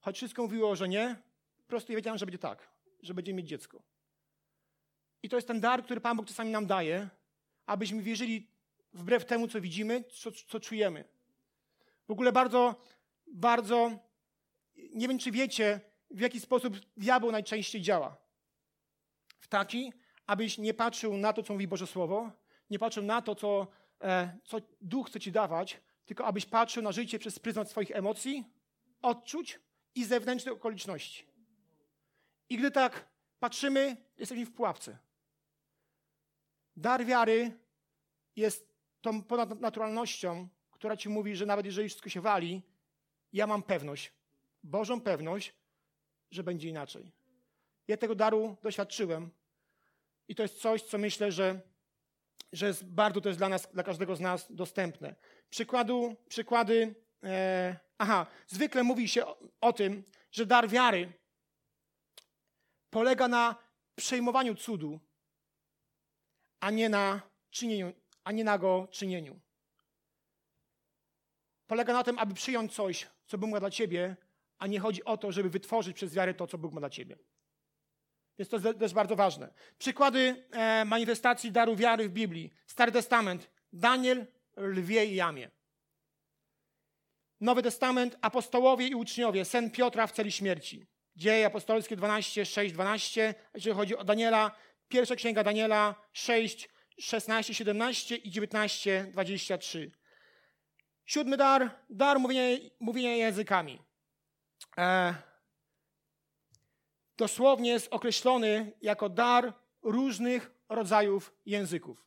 Choć 0.00 0.16
wszystko 0.16 0.42
mówiło, 0.42 0.76
że 0.76 0.88
nie, 0.88 1.16
po 1.56 1.62
prostu 1.62 1.92
ja 1.92 1.96
wiedziałem, 1.96 2.18
że 2.18 2.26
będzie 2.26 2.38
tak, 2.38 2.68
że 3.02 3.14
będziemy 3.14 3.36
mieć 3.36 3.48
dziecko. 3.48 3.82
I 5.22 5.28
to 5.28 5.36
jest 5.36 5.48
ten 5.48 5.60
dar, 5.60 5.84
który 5.84 6.00
Pan 6.00 6.16
Bóg 6.16 6.26
czasami 6.26 6.50
nam 6.50 6.66
daje, 6.66 7.08
abyśmy 7.66 8.02
wierzyli 8.02 8.50
wbrew 8.92 9.24
temu, 9.24 9.48
co 9.48 9.60
widzimy, 9.60 10.04
co, 10.04 10.32
co 10.32 10.60
czujemy. 10.60 11.04
W 12.08 12.10
ogóle 12.10 12.32
bardzo, 12.32 12.82
bardzo, 13.26 13.98
nie 14.76 15.08
wiem, 15.08 15.18
czy 15.18 15.30
wiecie, 15.30 15.80
w 16.14 16.20
jaki 16.20 16.40
sposób 16.40 16.76
diabeł 16.96 17.32
najczęściej 17.32 17.82
działa. 17.82 18.16
W 19.38 19.48
taki, 19.48 19.92
abyś 20.26 20.58
nie 20.58 20.74
patrzył 20.74 21.16
na 21.16 21.32
to, 21.32 21.42
co 21.42 21.52
mówi 21.52 21.68
Boże 21.68 21.86
Słowo, 21.86 22.30
nie 22.70 22.78
patrzył 22.78 23.02
na 23.02 23.22
to, 23.22 23.34
co, 23.34 23.66
e, 24.00 24.38
co 24.44 24.58
Duch 24.80 25.08
chce 25.08 25.20
ci 25.20 25.32
dawać, 25.32 25.80
tylko 26.06 26.24
abyś 26.24 26.46
patrzył 26.46 26.82
na 26.82 26.92
życie 26.92 27.18
przez 27.18 27.38
pryzmat 27.38 27.70
swoich 27.70 27.90
emocji, 27.90 28.44
odczuć 29.02 29.60
i 29.94 30.04
zewnętrznych 30.04 30.54
okoliczności. 30.54 31.26
I 32.48 32.56
gdy 32.56 32.70
tak 32.70 33.08
patrzymy, 33.40 33.96
jesteśmy 34.18 34.46
w 34.46 34.52
pułapce. 34.52 34.98
Dar 36.76 37.04
wiary 37.04 37.58
jest 38.36 38.74
tą 39.00 39.22
ponadnaturalnością, 39.22 40.48
która 40.70 40.96
ci 40.96 41.08
mówi, 41.08 41.36
że 41.36 41.46
nawet 41.46 41.66
jeżeli 41.66 41.88
wszystko 41.88 42.10
się 42.10 42.20
wali, 42.20 42.62
ja 43.32 43.46
mam 43.46 43.62
pewność, 43.62 44.12
Bożą 44.62 45.00
pewność, 45.00 45.54
że 46.34 46.42
będzie 46.42 46.68
inaczej. 46.68 47.12
Ja 47.88 47.96
tego 47.96 48.14
daru 48.14 48.56
doświadczyłem 48.62 49.30
i 50.28 50.34
to 50.34 50.42
jest 50.42 50.60
coś, 50.60 50.82
co 50.82 50.98
myślę, 50.98 51.32
że, 51.32 51.60
że 52.52 52.66
jest 52.66 52.84
bardzo 52.84 53.20
też 53.20 53.36
dla 53.36 53.48
nas, 53.48 53.68
dla 53.72 53.82
każdego 53.82 54.16
z 54.16 54.20
nas 54.20 54.46
dostępne. 54.50 55.14
Przykładu, 55.50 56.16
przykłady, 56.28 56.94
e, 57.24 57.76
aha, 57.98 58.26
zwykle 58.46 58.82
mówi 58.82 59.08
się 59.08 59.26
o, 59.26 59.38
o 59.60 59.72
tym, 59.72 60.04
że 60.30 60.46
dar 60.46 60.68
wiary 60.68 61.12
polega 62.90 63.28
na 63.28 63.56
przejmowaniu 63.96 64.54
cudu, 64.54 65.00
a 66.60 66.70
nie 66.70 66.88
na 66.88 67.20
czynieniu, 67.50 67.92
a 68.24 68.32
nie 68.32 68.44
na 68.44 68.58
go 68.58 68.88
czynieniu. 68.90 69.40
Polega 71.66 71.92
na 71.92 72.04
tym, 72.04 72.18
aby 72.18 72.34
przyjąć 72.34 72.74
coś, 72.74 73.08
co 73.26 73.38
ma 73.38 73.60
dla 73.60 73.70
ciebie, 73.70 74.16
a 74.58 74.66
nie 74.66 74.80
chodzi 74.80 75.04
o 75.04 75.16
to, 75.16 75.32
żeby 75.32 75.50
wytworzyć 75.50 75.96
przez 75.96 76.14
wiarę 76.14 76.34
to, 76.34 76.46
co 76.46 76.58
Bóg 76.58 76.72
ma 76.72 76.80
dla 76.80 76.90
ciebie. 76.90 77.16
Więc 78.38 78.48
to 78.48 78.56
jest 78.56 78.78
też 78.78 78.94
bardzo 78.94 79.16
ważne. 79.16 79.54
Przykłady 79.78 80.44
e, 80.50 80.84
manifestacji 80.84 81.52
daru 81.52 81.76
wiary 81.76 82.08
w 82.08 82.12
Biblii. 82.12 82.52
Stary 82.66 82.92
Testament. 82.92 83.50
Daniel, 83.72 84.26
lwie 84.56 85.06
i 85.06 85.14
jamie. 85.14 85.50
Nowy 87.40 87.62
Testament, 87.62 88.16
apostołowie 88.20 88.88
i 88.88 88.94
uczniowie, 88.94 89.44
sen 89.44 89.70
Piotra 89.70 90.06
w 90.06 90.12
celi 90.12 90.32
śmierci. 90.32 90.86
Dzieje 91.16 91.46
apostolskie 91.46 91.96
12, 91.96 92.46
6, 92.46 92.74
12. 92.74 93.34
Jeżeli 93.54 93.76
chodzi 93.76 93.96
o 93.96 94.04
Daniela, 94.04 94.50
pierwsza 94.88 95.16
księga 95.16 95.44
Daniela 95.44 95.94
6, 96.12 96.68
16, 97.00 97.54
17 97.54 98.16
i 98.16 98.30
19, 98.30 99.06
23. 99.12 99.90
Siódmy 101.06 101.36
dar, 101.36 101.70
dar 101.90 102.20
mówienia, 102.20 102.58
mówienia 102.80 103.16
językami. 103.16 103.78
E, 104.78 105.14
dosłownie 107.16 107.70
jest 107.70 107.88
określony 107.90 108.72
jako 108.82 109.08
dar 109.08 109.52
różnych 109.82 110.50
rodzajów 110.68 111.32
języków. 111.46 112.06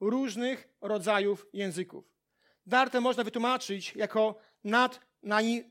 Różnych 0.00 0.68
rodzajów 0.80 1.46
języków. 1.52 2.04
Dar 2.66 2.90
ten 2.90 3.02
można 3.02 3.24
wytłumaczyć 3.24 3.94
jako 3.94 4.34
nad, 4.64 5.00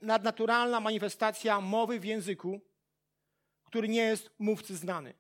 nadnaturalna 0.01 0.80
manifestacja 0.80 1.62
mowy 1.62 1.99
w 1.99 2.06
języku, 2.06 2.62
który 3.63 3.88
nie 3.88 4.01
jest 4.01 4.30
mówcy 4.39 4.75
znany. 4.75 5.13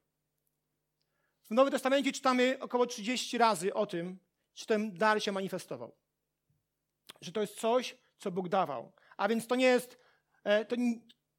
W 1.49 1.51
Nowym 1.51 1.71
Testamencie 1.71 2.11
czytamy 2.11 2.57
około 2.59 2.85
30 2.85 3.37
razy 3.37 3.73
o 3.73 3.85
tym, 3.85 4.19
że 4.55 4.65
ten 4.65 4.97
dar 4.97 5.23
się 5.23 5.31
manifestował. 5.31 5.95
Że 7.21 7.31
to 7.31 7.41
jest 7.41 7.59
coś, 7.59 7.97
co 8.17 8.31
Bóg 8.31 8.49
dawał. 8.49 8.91
A 9.17 9.27
więc 9.27 9.47
to 9.47 9.55
nie 9.55 9.65
jest, 9.65 9.97
to, 10.67 10.75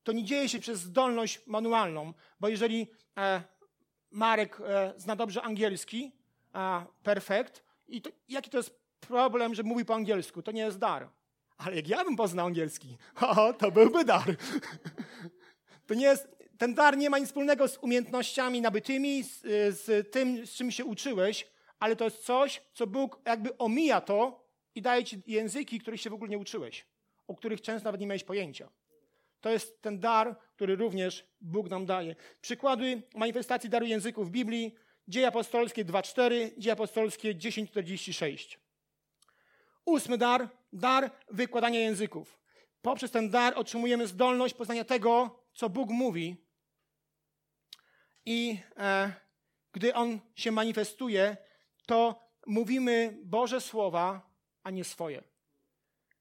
to 0.03 0.13
nie 0.13 0.25
dzieje 0.25 0.49
się 0.49 0.59
przez 0.59 0.81
zdolność 0.81 1.41
manualną, 1.47 2.13
bo 2.41 2.49
jeżeli 2.49 2.87
e, 3.17 3.43
Marek 4.11 4.61
e, 4.61 4.93
zna 4.97 5.17
dobrze 5.17 5.43
angielski, 5.43 6.13
perfekt, 7.03 7.65
i 7.89 8.03
to, 8.03 8.11
jaki 8.29 8.51
to 8.51 8.57
jest 8.57 8.81
problem, 9.01 9.55
że 9.55 9.63
mówi 9.63 9.85
po 9.85 9.95
angielsku? 9.95 10.43
To 10.43 10.53
nie 10.53 10.63
jest 10.63 10.79
dar. 10.79 11.09
Ale 11.59 11.77
jak 11.77 11.89
ja 11.89 12.05
bym 12.05 12.17
poznał 12.17 12.47
angielski, 12.47 12.97
to 13.59 13.71
byłby 13.71 14.05
dar. 14.05 14.37
To 15.87 15.95
nie 15.95 16.07
jest, 16.07 16.29
ten 16.59 16.75
dar 16.75 16.97
nie 16.97 17.11
ma 17.11 17.19
nic 17.19 17.29
wspólnego 17.29 17.69
z 17.69 17.79
umiejętnościami 17.79 18.61
nabytymi, 18.61 19.23
z, 19.23 19.41
z 19.81 20.11
tym, 20.11 20.47
z 20.47 20.51
czym 20.51 20.71
się 20.71 20.85
uczyłeś, 20.85 21.47
ale 21.79 21.97
to 21.97 22.05
jest 22.05 22.25
coś, 22.25 22.63
co 22.75 22.87
Bóg 22.87 23.21
jakby 23.25 23.59
omija 23.59 24.01
to 24.01 24.45
i 24.75 24.83
daje 24.83 25.05
ci 25.05 25.23
języki, 25.27 25.81
których 25.81 26.01
się 26.01 26.11
w 26.11 26.15
ogóle 26.15 26.31
nie 26.31 26.39
uczyłeś, 26.39 26.87
o 27.27 27.35
których 27.35 27.61
często 27.61 27.85
nawet 27.85 28.01
nie 28.01 28.07
miałeś 28.07 28.25
pojęcia. 28.25 28.69
To 29.47 29.51
jest 29.51 29.83
ten 29.83 30.01
dar, 30.01 30.37
który 30.55 30.77
również 30.77 31.27
Bóg 31.41 31.71
nam 31.71 31.87
daje. 31.87 32.17
Przykłady 32.41 33.03
manifestacji 33.15 33.71
daru 33.71 33.87
języków 33.87 34.29
w 34.29 34.31
Biblii, 34.31 34.75
Dzieje 35.09 35.29
apostolskie 35.29 35.85
2.4, 35.85 36.59
Dzieje 36.59 36.73
apostolskie 36.73 37.35
10.46. 37.35 38.57
Ósmy 39.85 40.19
dar, 40.19 40.49
dar 40.73 41.11
wykładania 41.31 41.81
języków. 41.81 42.39
Poprzez 42.83 43.11
ten 43.11 43.31
dar 43.31 43.59
otrzymujemy 43.59 44.07
zdolność 44.07 44.55
poznania 44.55 44.85
tego, 44.85 45.43
co 45.55 45.69
Bóg 45.69 45.91
mówi. 45.91 46.37
I 48.25 48.59
e, 48.77 49.13
gdy 49.73 49.95
On 49.95 50.21
się 50.35 50.53
manifestuje, 50.53 51.37
to 51.87 52.29
mówimy 52.47 53.19
Boże 53.25 53.61
słowa, 53.61 54.31
a 54.63 54.71
nie 54.71 54.85
swoje. 54.85 55.23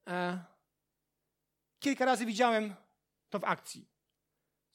E, 0.07 0.39
kilka 1.79 2.05
razy 2.05 2.25
widziałem 2.25 2.75
to 3.29 3.39
w 3.39 3.43
akcji. 3.43 3.88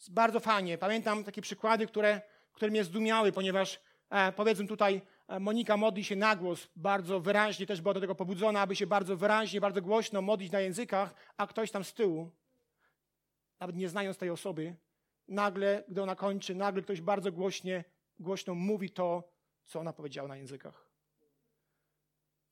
Bardzo 0.09 0.41
fajnie. 0.41 0.79
Pamiętam 0.79 1.25
takie 1.25 1.43
przykłady, 1.43 1.87
które, 1.87 2.21
które 2.53 2.71
mnie 2.71 2.85
zdumiały, 2.85 3.33
ponieważ 3.33 3.81
e, 4.11 4.33
powiedzmy 4.33 4.67
tutaj 4.67 5.03
e, 5.29 5.41
Monika 5.41 5.77
modli 5.77 6.05
się 6.05 6.17
na 6.17 6.37
głos, 6.37 6.69
bardzo 6.77 7.21
wyraźnie 7.21 7.67
też 7.67 7.81
była 7.81 7.95
do 7.95 8.01
tego 8.01 8.15
pobudzona, 8.15 8.61
aby 8.61 8.77
się 8.77 8.87
bardzo 8.87 9.17
wyraźnie, 9.17 9.61
bardzo 9.61 9.83
głośno 9.83 10.23
modlić 10.23 10.53
na 10.53 10.61
językach, 10.61 11.15
a 11.37 11.47
ktoś 11.47 11.71
tam 11.71 11.85
z 11.85 11.95
tyłu, 11.95 12.31
nawet 13.61 13.77
nie 13.77 13.89
znając 13.89 14.19
tej 14.19 14.31
osoby, 14.31 14.77
nagle, 15.29 15.85
gdy 15.89 16.03
ona 16.03 16.17
kończy, 16.17 16.55
nagle 16.55 16.83
ktoś 16.83 17.01
bardzo 17.01 17.33
głośnie, 17.33 17.85
głośno 18.19 18.55
mówi 18.55 18.91
to, 18.91 19.33
co 19.65 19.81
ona 19.81 19.93
powiedziała 19.93 20.29
na 20.29 20.37
językach. 20.37 20.91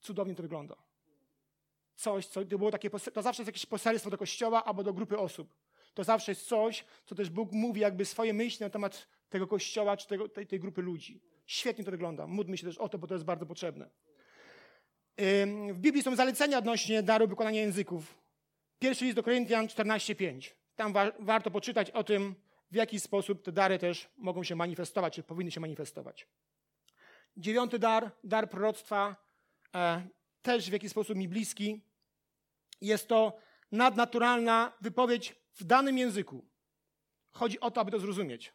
Cudownie 0.00 0.34
to 0.34 0.42
wygląda. 0.42 0.76
Coś, 1.94 2.26
co 2.26 2.44
było 2.44 2.70
takie, 2.70 2.90
to 2.90 3.22
zawsze 3.22 3.42
jest 3.42 3.48
jakieś 3.48 3.66
poselstwo 3.66 4.10
do 4.10 4.18
kościoła 4.18 4.64
albo 4.64 4.82
do 4.82 4.92
grupy 4.92 5.18
osób 5.18 5.54
to 5.98 6.04
zawsze 6.04 6.32
jest 6.32 6.46
coś, 6.46 6.84
co 7.06 7.14
też 7.14 7.30
Bóg 7.30 7.52
mówi 7.52 7.80
jakby 7.80 8.04
swoje 8.04 8.32
myśli 8.32 8.64
na 8.64 8.70
temat 8.70 9.08
tego 9.28 9.46
kościoła 9.46 9.96
czy 9.96 10.08
tego, 10.08 10.28
tej, 10.28 10.46
tej 10.46 10.60
grupy 10.60 10.82
ludzi. 10.82 11.20
Świetnie 11.46 11.84
to 11.84 11.90
wygląda. 11.90 12.26
Módlmy 12.26 12.56
się 12.56 12.66
też 12.66 12.78
o 12.78 12.88
to, 12.88 12.98
bo 12.98 13.06
to 13.06 13.14
jest 13.14 13.24
bardzo 13.24 13.46
potrzebne. 13.46 13.90
W 15.72 15.78
Biblii 15.78 16.02
są 16.02 16.16
zalecenia 16.16 16.58
odnośnie 16.58 17.02
daru 17.02 17.28
wykonania 17.28 17.60
języków. 17.60 18.18
Pierwszy 18.78 19.04
list 19.04 19.16
do 19.16 19.22
Koryntian 19.22 19.66
14:5. 19.66 20.54
Tam 20.76 20.92
wa 20.92 21.12
warto 21.18 21.50
poczytać 21.50 21.90
o 21.90 22.04
tym, 22.04 22.34
w 22.70 22.74
jaki 22.74 23.00
sposób 23.00 23.42
te 23.42 23.52
dary 23.52 23.78
też 23.78 24.08
mogą 24.16 24.44
się 24.44 24.56
manifestować, 24.56 25.14
czy 25.14 25.22
powinny 25.22 25.50
się 25.50 25.60
manifestować. 25.60 26.26
Dziewiąty 27.36 27.78
dar, 27.78 28.10
dar 28.24 28.50
proroctwa, 28.50 29.16
e, 29.74 30.02
też 30.42 30.70
w 30.70 30.72
jakiś 30.72 30.90
sposób 30.90 31.16
mi 31.16 31.28
bliski. 31.28 31.80
Jest 32.80 33.08
to 33.08 33.38
nadnaturalna 33.72 34.72
wypowiedź 34.80 35.47
w 35.58 35.64
danym 35.64 35.98
języku. 35.98 36.44
Chodzi 37.30 37.60
o 37.60 37.70
to, 37.70 37.80
aby 37.80 37.90
to 37.90 38.00
zrozumieć. 38.00 38.52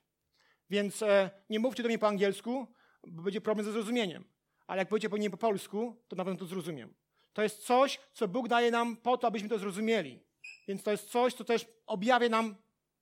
Więc 0.69 1.01
e, 1.01 1.29
nie 1.49 1.59
mówcie 1.59 1.83
do 1.83 1.89
mnie 1.89 1.99
po 1.99 2.07
angielsku, 2.07 2.67
bo 3.07 3.23
będzie 3.23 3.41
problem 3.41 3.65
ze 3.65 3.71
zrozumieniem. 3.71 4.25
Ale 4.67 4.79
jak 4.79 4.89
powiecie 4.89 5.09
po 5.09 5.17
nie 5.17 5.29
po 5.29 5.37
polsku, 5.37 6.03
to 6.07 6.15
na 6.15 6.25
pewno 6.25 6.39
to 6.39 6.45
zrozumiem. 6.45 6.93
To 7.33 7.43
jest 7.43 7.65
coś, 7.65 7.99
co 8.13 8.27
Bóg 8.27 8.47
daje 8.47 8.71
nam 8.71 8.97
po 8.97 9.17
to, 9.17 9.27
abyśmy 9.27 9.49
to 9.49 9.59
zrozumieli. 9.59 10.19
Więc 10.67 10.83
to 10.83 10.91
jest 10.91 11.09
coś, 11.09 11.33
co 11.33 11.43
też 11.43 11.67
objawia 11.85 12.29
nam 12.29 12.55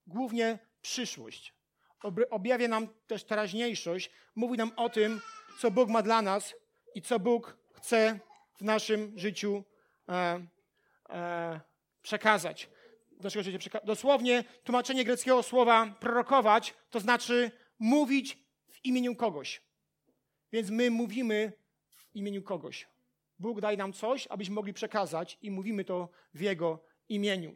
głównie 0.07 0.59
przyszłość. 0.81 1.53
Objawia 2.29 2.67
nam 2.67 2.87
też 3.07 3.23
teraźniejszość. 3.23 4.11
Mówi 4.35 4.57
nam 4.57 4.71
o 4.75 4.89
tym, 4.89 5.21
co 5.59 5.71
Bóg 5.71 5.89
ma 5.89 6.01
dla 6.01 6.21
nas 6.21 6.55
i 6.95 7.01
co 7.01 7.19
Bóg 7.19 7.57
chce 7.73 8.19
w 8.55 8.61
naszym 8.61 9.13
życiu 9.19 9.63
e, 10.09 10.45
e, 11.09 11.61
przekazać 12.01 12.69
naszego 13.23 13.43
życia. 13.43 13.79
Dosłownie 13.83 14.43
tłumaczenie 14.63 15.05
greckiego 15.05 15.43
słowa 15.43 15.95
prorokować 15.99 16.73
to 16.89 16.99
znaczy 16.99 17.51
mówić 17.79 18.37
w 18.69 18.85
imieniu 18.85 19.15
kogoś. 19.15 19.61
Więc 20.51 20.69
my 20.69 20.91
mówimy 20.91 21.53
w 21.89 22.15
imieniu 22.15 22.41
kogoś. 22.43 22.87
Bóg 23.39 23.61
daje 23.61 23.77
nam 23.77 23.93
coś, 23.93 24.27
abyśmy 24.27 24.55
mogli 24.55 24.73
przekazać 24.73 25.37
i 25.41 25.51
mówimy 25.51 25.85
to 25.85 26.09
w 26.33 26.41
Jego 26.41 26.79
imieniu. 27.09 27.55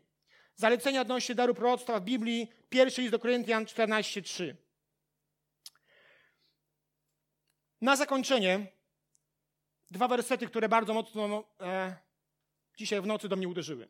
Zalecenia 0.55 1.01
odnośnie 1.01 1.35
daru 1.35 1.53
proroctwa 1.53 1.99
w 1.99 2.03
Biblii, 2.03 2.51
pierwszy 2.69 3.01
list 3.01 3.11
do 3.11 3.19
Koryntian 3.19 3.65
14:3. 3.65 4.55
Na 7.81 7.95
zakończenie 7.95 8.67
dwa 9.91 10.07
wersety, 10.07 10.47
które 10.47 10.69
bardzo 10.69 10.93
mocno 10.93 11.43
e, 11.61 11.95
dzisiaj 12.77 13.01
w 13.01 13.05
nocy 13.05 13.29
do 13.29 13.35
mnie 13.35 13.47
uderzyły. 13.47 13.87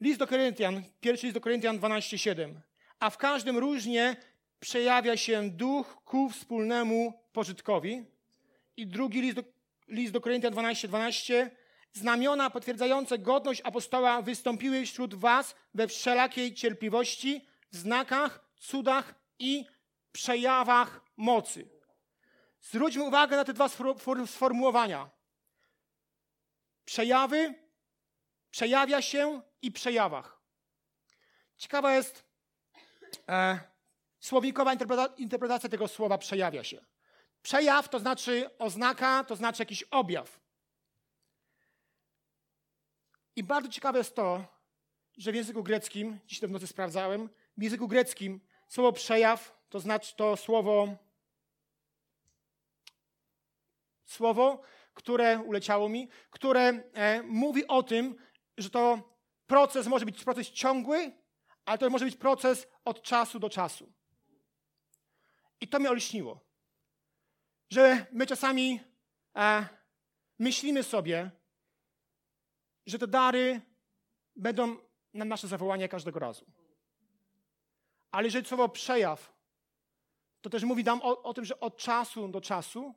List 0.00 0.18
do 0.18 0.26
Koryntian, 0.26 0.82
pierwszy 1.00 1.26
list 1.26 1.34
do 1.34 1.40
Koryntian 1.40 1.78
12:7. 1.78 2.60
A 3.00 3.10
w 3.10 3.18
każdym 3.18 3.58
różnie 3.58 4.16
przejawia 4.60 5.16
się 5.16 5.50
duch 5.50 5.96
ku 6.04 6.30
wspólnemu 6.30 7.12
pożytkowi. 7.32 8.04
I 8.76 8.86
drugi 8.86 9.20
list 9.20 9.36
do, 9.36 9.44
list 9.88 10.12
do 10.12 10.20
Koryntian 10.20 10.52
12:12. 10.52 10.88
12, 10.88 11.50
Znamiona 11.96 12.50
potwierdzające 12.50 13.18
godność 13.18 13.60
apostoła 13.64 14.22
wystąpiły 14.22 14.86
wśród 14.86 15.14
was 15.14 15.54
we 15.74 15.88
wszelakiej 15.88 16.54
cierpliwości, 16.54 17.46
znakach, 17.70 18.40
cudach 18.56 19.14
i 19.38 19.64
przejawach 20.12 21.00
mocy. 21.16 21.68
Zwróćmy 22.60 23.02
uwagę 23.02 23.36
na 23.36 23.44
te 23.44 23.52
dwa 23.52 23.68
sformułowania. 24.26 25.10
Przejawy 26.84 27.54
przejawia 28.50 29.02
się 29.02 29.42
i 29.66 29.72
przejawach. 29.72 30.40
Ciekawa 31.56 31.94
jest 31.94 32.24
e, 33.28 33.60
słownikowa 34.20 34.72
interpretacja 35.16 35.68
tego 35.68 35.88
słowa 35.88 36.18
przejawia 36.18 36.64
się. 36.64 36.84
Przejaw 37.42 37.88
to 37.88 37.98
znaczy 37.98 38.50
oznaka, 38.58 39.24
to 39.24 39.36
znaczy 39.36 39.62
jakiś 39.62 39.82
objaw. 39.82 40.40
I 43.36 43.42
bardzo 43.42 43.68
ciekawe 43.68 43.98
jest 43.98 44.14
to, 44.14 44.44
że 45.16 45.32
w 45.32 45.34
języku 45.34 45.62
greckim, 45.62 46.18
dziś 46.26 46.40
to 46.40 46.48
w 46.48 46.50
nocy 46.50 46.66
sprawdzałem, 46.66 47.28
w 47.56 47.62
języku 47.62 47.88
greckim 47.88 48.40
słowo 48.68 48.92
przejaw 48.92 49.56
to 49.68 49.80
znaczy 49.80 50.16
to 50.16 50.36
słowo 50.36 50.96
słowo, 54.04 54.60
które 54.94 55.38
uleciało 55.38 55.88
mi, 55.88 56.08
które 56.30 56.82
e, 56.94 57.22
mówi 57.22 57.66
o 57.66 57.82
tym, 57.82 58.16
że 58.58 58.70
to 58.70 59.15
proces 59.46 59.86
może 59.86 60.06
być 60.06 60.24
proces 60.24 60.50
ciągły, 60.50 61.12
ale 61.64 61.78
to 61.78 61.90
może 61.90 62.04
być 62.04 62.16
proces 62.16 62.66
od 62.84 63.02
czasu 63.02 63.38
do 63.38 63.50
czasu. 63.50 63.92
I 65.60 65.68
to 65.68 65.78
mnie 65.78 65.90
olśniło, 65.90 66.46
że 67.70 68.06
my 68.12 68.26
czasami 68.26 68.80
e, 69.36 69.68
myślimy 70.38 70.82
sobie, 70.82 71.30
że 72.86 72.98
te 72.98 73.06
dary 73.06 73.60
będą 74.36 74.76
na 75.14 75.24
nasze 75.24 75.48
zawołanie 75.48 75.88
każdego 75.88 76.18
razu. 76.18 76.46
Ale 78.10 78.24
jeżeli 78.24 78.46
słowo 78.46 78.68
przejaw, 78.68 79.32
to 80.40 80.50
też 80.50 80.64
mówi 80.64 80.84
nam 80.84 81.00
o, 81.02 81.22
o 81.22 81.34
tym, 81.34 81.44
że 81.44 81.60
od 81.60 81.76
czasu 81.76 82.28
do 82.28 82.40
czasu, 82.40 82.94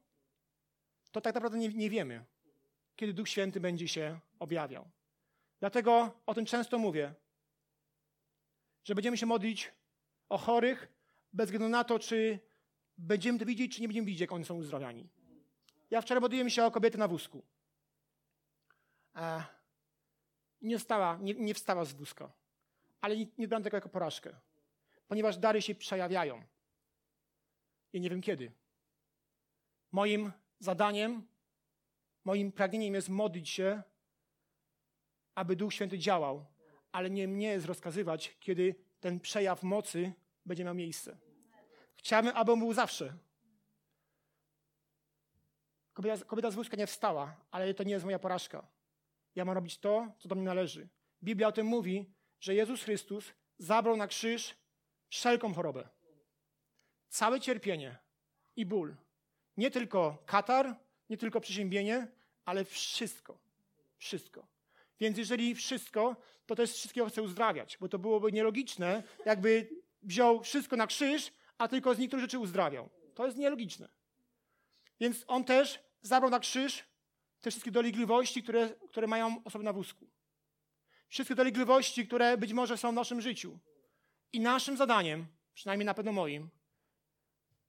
to 1.11 1.21
tak 1.21 1.35
naprawdę 1.35 1.57
nie, 1.57 1.69
nie 1.69 1.89
wiemy, 1.89 2.25
kiedy 2.95 3.13
Duch 3.13 3.29
Święty 3.29 3.59
będzie 3.59 3.87
się 3.87 4.19
objawiał. 4.39 4.89
Dlatego 5.59 6.21
o 6.25 6.33
tym 6.33 6.45
często 6.45 6.79
mówię, 6.79 7.13
że 8.83 8.95
będziemy 8.95 9.17
się 9.17 9.25
modlić 9.25 9.71
o 10.29 10.37
chorych, 10.37 10.87
bez 11.33 11.45
względu 11.45 11.69
na 11.69 11.83
to, 11.83 11.99
czy 11.99 12.39
będziemy 12.97 13.39
to 13.39 13.45
widzieć, 13.45 13.75
czy 13.75 13.81
nie 13.81 13.87
będziemy 13.87 14.05
widzieć, 14.05 14.21
jak 14.21 14.31
oni 14.31 14.45
są 14.45 14.55
uzdrawiani. 14.55 15.09
Ja 15.89 16.01
wczoraj 16.01 16.21
modliłem 16.21 16.49
się 16.49 16.65
o 16.65 16.71
kobietę 16.71 16.97
na 16.97 17.07
wózku. 17.07 17.43
E, 19.15 19.43
nie, 20.61 20.79
wstała, 20.79 21.17
nie, 21.21 21.33
nie 21.33 21.53
wstała 21.53 21.85
z 21.85 21.93
wózka, 21.93 22.31
ale 23.01 23.17
nie, 23.17 23.27
nie 23.37 23.47
brałem 23.47 23.63
tego 23.63 23.77
jako 23.77 23.89
porażkę, 23.89 24.35
ponieważ 25.07 25.37
dary 25.37 25.61
się 25.61 25.75
przejawiają. 25.75 26.43
I 27.93 28.01
nie 28.01 28.09
wiem 28.09 28.21
kiedy. 28.21 28.51
Moim 29.91 30.31
zadaniem, 30.59 31.27
moim 32.25 32.51
pragnieniem 32.51 32.93
jest 32.93 33.09
modlić 33.09 33.49
się, 33.49 33.83
aby 35.39 35.55
Duch 35.55 35.73
Święty 35.73 35.99
działał, 35.99 36.45
ale 36.91 37.09
nie 37.09 37.27
mnie 37.27 37.47
jest 37.47 37.65
rozkazywać, 37.65 38.37
kiedy 38.39 38.75
ten 38.99 39.19
przejaw 39.19 39.63
mocy 39.63 40.13
będzie 40.45 40.63
miał 40.63 40.75
miejsce. 40.75 41.17
Chciałbym, 41.95 42.31
aby 42.35 42.51
on 42.51 42.59
był 42.59 42.73
zawsze. 42.73 43.13
Kobieta, 45.93 46.25
kobieta 46.25 46.51
z 46.51 46.55
wózka 46.55 46.77
nie 46.77 46.87
wstała, 46.87 47.35
ale 47.51 47.73
to 47.73 47.83
nie 47.83 47.91
jest 47.91 48.05
moja 48.05 48.19
porażka. 48.19 48.67
Ja 49.35 49.45
mam 49.45 49.55
robić 49.55 49.77
to, 49.77 50.11
co 50.19 50.29
do 50.29 50.35
mnie 50.35 50.45
należy. 50.45 50.87
Biblia 51.23 51.47
o 51.47 51.51
tym 51.51 51.67
mówi, 51.67 52.13
że 52.39 52.55
Jezus 52.55 52.83
Chrystus 52.83 53.33
zabrał 53.57 53.97
na 53.97 54.07
krzyż 54.07 54.55
wszelką 55.09 55.53
chorobę. 55.53 55.89
Całe 57.09 57.39
cierpienie 57.39 57.97
i 58.55 58.65
ból. 58.65 58.95
Nie 59.57 59.71
tylko 59.71 60.23
katar, 60.25 60.75
nie 61.09 61.17
tylko 61.17 61.41
przeziębienie, 61.41 62.07
ale 62.45 62.65
wszystko. 62.65 63.39
Wszystko. 63.97 64.58
Więc 64.99 65.17
jeżeli 65.17 65.55
wszystko, 65.55 66.15
to 66.45 66.55
też 66.55 66.71
wszystkiego 66.71 67.09
chce 67.09 67.21
uzdrawiać, 67.21 67.77
bo 67.77 67.89
to 67.89 67.99
byłoby 67.99 68.31
nielogiczne, 68.31 69.03
jakby 69.25 69.69
wziął 70.03 70.43
wszystko 70.43 70.75
na 70.75 70.87
krzyż, 70.87 71.31
a 71.57 71.67
tylko 71.67 71.95
z 71.95 71.99
niektórych 71.99 72.23
rzeczy 72.23 72.39
uzdrawiał. 72.39 72.89
To 73.15 73.25
jest 73.25 73.37
nielogiczne. 73.37 73.89
Więc 74.99 75.23
on 75.27 75.43
też 75.43 75.79
zabrał 76.01 76.31
na 76.31 76.39
krzyż 76.39 76.83
te 77.41 77.51
wszystkie 77.51 77.71
dolegliwości, 77.71 78.43
które, 78.43 78.69
które 78.69 79.07
mają 79.07 79.41
osoby 79.43 79.65
na 79.65 79.73
wózku. 79.73 80.07
Wszystkie 81.07 81.35
dolegliwości, 81.35 82.07
które 82.07 82.37
być 82.37 82.53
może 82.53 82.77
są 82.77 82.91
w 82.91 82.95
naszym 82.95 83.21
życiu. 83.21 83.59
I 84.33 84.39
naszym 84.39 84.77
zadaniem, 84.77 85.27
przynajmniej 85.53 85.85
na 85.85 85.93
pewno 85.93 86.11
moim, 86.11 86.49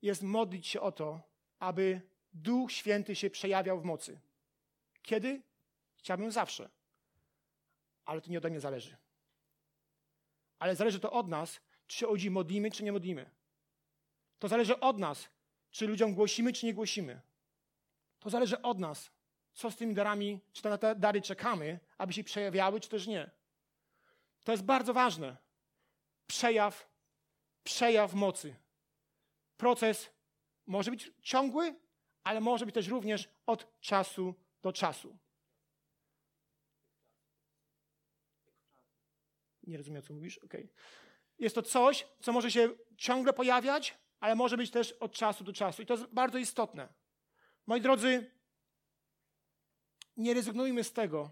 jest 0.02 0.22
modlić 0.22 0.66
się 0.66 0.80
o 0.80 0.92
to, 0.92 1.20
aby 1.58 2.00
Duch 2.32 2.72
Święty 2.72 3.16
się 3.16 3.30
przejawiał 3.30 3.80
w 3.80 3.84
mocy. 3.84 4.20
Kiedy? 5.02 5.42
Chciałbym 5.96 6.30
zawsze 6.30 6.79
ale 8.04 8.20
to 8.20 8.30
nie 8.30 8.38
ode 8.38 8.50
mnie 8.50 8.60
zależy. 8.60 8.96
Ale 10.58 10.76
zależy 10.76 11.00
to 11.00 11.12
od 11.12 11.28
nas, 11.28 11.60
czy 11.86 11.98
się 11.98 12.08
o 12.08 12.10
ludzi 12.10 12.30
modlimy, 12.30 12.70
czy 12.70 12.84
nie 12.84 12.92
modlimy. 12.92 13.30
To 14.38 14.48
zależy 14.48 14.80
od 14.80 14.98
nas, 14.98 15.28
czy 15.70 15.86
ludziom 15.86 16.14
głosimy, 16.14 16.52
czy 16.52 16.66
nie 16.66 16.74
głosimy. 16.74 17.20
To 18.18 18.30
zależy 18.30 18.62
od 18.62 18.78
nas, 18.78 19.10
co 19.52 19.70
z 19.70 19.76
tymi 19.76 19.94
darami, 19.94 20.40
czy 20.52 20.64
na 20.64 20.78
te 20.78 20.94
dary 20.94 21.22
czekamy, 21.22 21.80
aby 21.98 22.12
się 22.12 22.24
przejawiały, 22.24 22.80
czy 22.80 22.88
też 22.88 23.06
nie. 23.06 23.30
To 24.44 24.52
jest 24.52 24.64
bardzo 24.64 24.94
ważne. 24.94 25.36
Przejaw, 26.26 26.90
przejaw 27.64 28.14
mocy. 28.14 28.56
Proces 29.56 30.10
może 30.66 30.90
być 30.90 31.12
ciągły, 31.22 31.74
ale 32.24 32.40
może 32.40 32.66
być 32.66 32.74
też 32.74 32.88
również 32.88 33.28
od 33.46 33.80
czasu 33.80 34.34
do 34.62 34.72
czasu. 34.72 35.18
Nie 39.70 39.76
rozumiem, 39.76 40.02
co 40.02 40.14
mówisz? 40.14 40.38
Okay. 40.38 40.68
Jest 41.38 41.54
to 41.54 41.62
coś, 41.62 42.06
co 42.22 42.32
może 42.32 42.50
się 42.50 42.68
ciągle 42.96 43.32
pojawiać, 43.32 43.98
ale 44.20 44.34
może 44.34 44.56
być 44.56 44.70
też 44.70 44.92
od 44.92 45.12
czasu 45.12 45.44
do 45.44 45.52
czasu. 45.52 45.82
I 45.82 45.86
to 45.86 45.94
jest 45.94 46.06
bardzo 46.06 46.38
istotne. 46.38 46.88
Moi 47.66 47.80
drodzy, 47.80 48.30
nie 50.16 50.34
rezygnujmy 50.34 50.84
z 50.84 50.92
tego, 50.92 51.30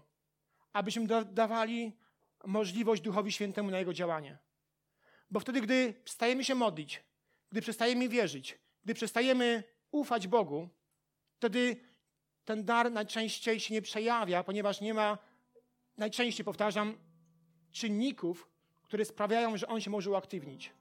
abyśmy 0.73 1.07
da 1.07 1.23
dawali 1.23 1.97
możliwość 2.45 3.01
Duchowi 3.01 3.31
Świętemu 3.31 3.71
na 3.71 3.79
Jego 3.79 3.93
działanie. 3.93 4.37
Bo 5.29 5.39
wtedy, 5.39 5.61
gdy 5.61 5.93
przestajemy 6.03 6.43
się 6.43 6.55
modlić, 6.55 7.03
gdy 7.49 7.61
przestajemy 7.61 8.09
wierzyć, 8.09 8.59
gdy 8.83 8.93
przestajemy 8.93 9.63
ufać 9.91 10.27
Bogu, 10.27 10.69
wtedy 11.33 11.75
ten 12.45 12.65
dar 12.65 12.91
najczęściej 12.91 13.59
się 13.59 13.73
nie 13.73 13.81
przejawia, 13.81 14.43
ponieważ 14.43 14.81
nie 14.81 14.93
ma, 14.93 15.17
najczęściej 15.97 16.45
powtarzam, 16.45 17.08
czynników, 17.71 18.47
które 18.83 19.05
sprawiają, 19.05 19.57
że 19.57 19.67
on 19.67 19.81
się 19.81 19.89
może 19.89 20.09
uaktywnić. 20.09 20.73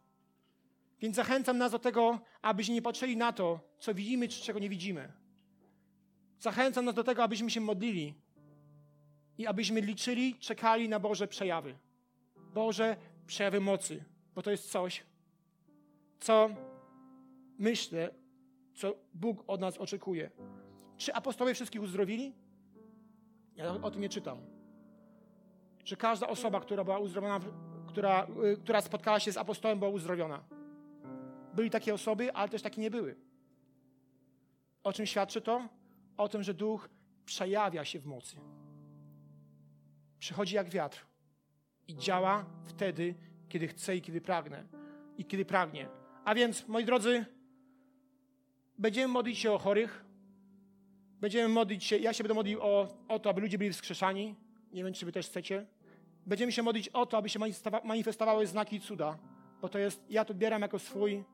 Więc 1.01 1.17
zachęcam 1.17 1.59
nas 1.59 1.73
do 1.73 1.79
tego, 1.79 2.21
abyśmy 2.43 2.75
nie 2.75 2.83
patrzyli 2.83 3.17
na 3.17 3.33
to, 3.33 3.61
co 3.79 3.95
widzimy, 3.95 4.29
czy 4.29 4.43
czego 4.43 4.59
nie 4.59 4.69
widzimy. 4.69 5.13
Zachęcam 6.41 6.85
nas 6.85 6.95
do 6.95 7.05
tego, 7.05 7.23
abyśmy 7.23 7.51
się 7.51 7.61
modlili 7.61 8.15
i 9.39 9.47
abyśmy 9.47 9.81
liczyli, 9.81 10.35
czekali 10.35 10.89
na 10.89 11.01
Boże 11.01 11.29
przejawy. 11.29 11.79
Boże 12.55 12.97
przejawy 13.27 13.61
mocy, 13.61 14.05
bo 14.35 14.43
to 14.43 14.51
jest 14.51 14.71
coś, 14.71 15.05
co 16.21 16.51
myślę, 17.59 18.15
co 18.75 18.95
Bóg 19.15 19.45
od 19.47 19.61
nas 19.61 19.79
oczekuje. 19.79 20.31
Czy 20.97 21.15
apostołowie 21.15 21.55
wszystkich 21.55 21.83
uzdrowili? 21.83 22.33
Ja 23.57 23.73
o 23.83 23.91
tym 23.91 24.01
nie 24.01 24.09
czytam 24.09 24.58
że 25.89 25.97
każda 25.97 26.29
osoba, 26.29 26.61
która 26.61 26.85
była 26.85 26.99
uzdrowiona, 26.99 27.41
która, 27.87 28.27
y, 28.45 28.57
która 28.57 28.81
spotkała 28.81 29.21
się 29.21 29.33
z 29.33 29.37
apostołem, 29.37 29.79
była 29.79 29.91
uzdrowiona. 29.91 30.45
Byli 31.55 31.71
takie 31.71 31.95
osoby, 31.95 32.33
ale 32.33 32.49
też 32.49 32.63
takie 32.63 32.81
nie 32.81 32.91
były. 32.91 33.17
O 34.83 34.93
czym 34.93 35.07
świadczy 35.07 35.41
to? 35.41 35.69
O 36.17 36.29
tym, 36.29 36.43
że 36.43 36.55
duch 36.55 36.89
przejawia 37.25 37.85
się 37.85 37.99
w 38.01 38.07
mocy. 38.07 38.37
Przychodzi 40.19 40.55
jak 40.55 40.69
wiatr 40.69 41.07
i 41.89 41.97
działa 41.97 42.45
wtedy, 42.65 43.15
kiedy 43.49 43.69
chce 43.69 43.97
i 43.97 44.03
kiedy 44.03 44.21
pragnę. 44.21 44.65
I 45.19 45.25
kiedy 45.25 45.45
pragnie. 45.45 45.89
A 46.25 46.35
więc, 46.35 46.69
moi 46.69 46.85
drodzy, 46.85 47.25
będziemy 48.79 49.13
modlić 49.13 49.39
się 49.39 49.53
o 49.53 49.59
chorych. 49.59 50.05
Będziemy 51.21 51.49
modlić 51.49 51.85
się, 51.85 51.97
ja 51.97 52.13
się 52.13 52.25
będę 52.25 52.35
modlił 52.35 52.59
o, 52.63 52.89
o 53.09 53.19
to, 53.19 53.31
aby 53.31 53.41
ludzie 53.41 53.59
byli 53.59 53.73
wskrzeszani. 53.73 54.35
Nie 54.73 54.85
wiem, 54.85 54.93
czy 54.93 55.07
wy 55.07 55.13
też 55.13 55.27
chcecie. 55.27 55.67
Będziemy 56.29 56.53
się 56.53 56.63
modlić 56.63 56.89
o 56.89 57.07
to, 57.07 57.17
aby 57.17 57.29
się 57.29 57.41
manifestowały 57.85 58.47
znaki 58.47 58.77
i 58.77 58.81
cuda, 58.81 59.19
bo 59.61 59.69
to 59.69 59.79
jest, 59.79 60.05
ja 60.11 60.25
to 60.25 60.31
odbieram 60.31 60.63
jako 60.63 60.79
swój 60.79 61.25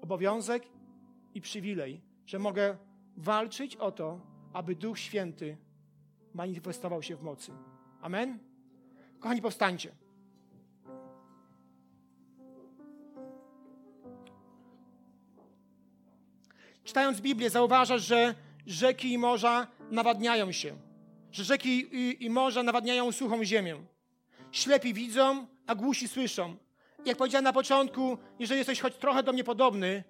obowiązek 0.00 0.62
i 1.34 1.40
przywilej, 1.40 2.00
że 2.26 2.38
mogę 2.38 2.76
walczyć 3.16 3.76
o 3.76 3.92
to, 3.92 4.20
aby 4.52 4.74
Duch 4.74 4.98
Święty 4.98 5.56
manifestował 6.34 7.02
się 7.02 7.16
w 7.16 7.22
mocy. 7.22 7.52
Amen? 8.00 8.38
Kochani, 9.20 9.42
powstańcie. 9.42 9.92
Czytając 16.84 17.20
Biblię, 17.20 17.50
zauważasz, 17.50 18.02
że 18.02 18.34
rzeki 18.66 19.12
i 19.12 19.18
morza 19.18 19.66
nawadniają 19.90 20.52
się. 20.52 20.76
Że 21.32 21.44
rzeki 21.44 21.96
i, 21.96 22.24
i 22.24 22.30
morza 22.30 22.62
nawadniają 22.62 23.12
suchą 23.12 23.44
ziemię. 23.44 23.92
Ślepi 24.52 24.94
widzą, 24.94 25.46
a 25.66 25.74
głusi 25.74 26.08
słyszą, 26.08 26.56
jak 27.04 27.16
powiedziałem 27.16 27.44
na 27.44 27.52
początku, 27.52 28.18
jeżeli 28.38 28.58
jesteś 28.58 28.80
choć 28.80 28.96
trochę 28.96 29.22
do 29.22 29.32
mnie 29.32 29.44
podobny, 29.44 30.04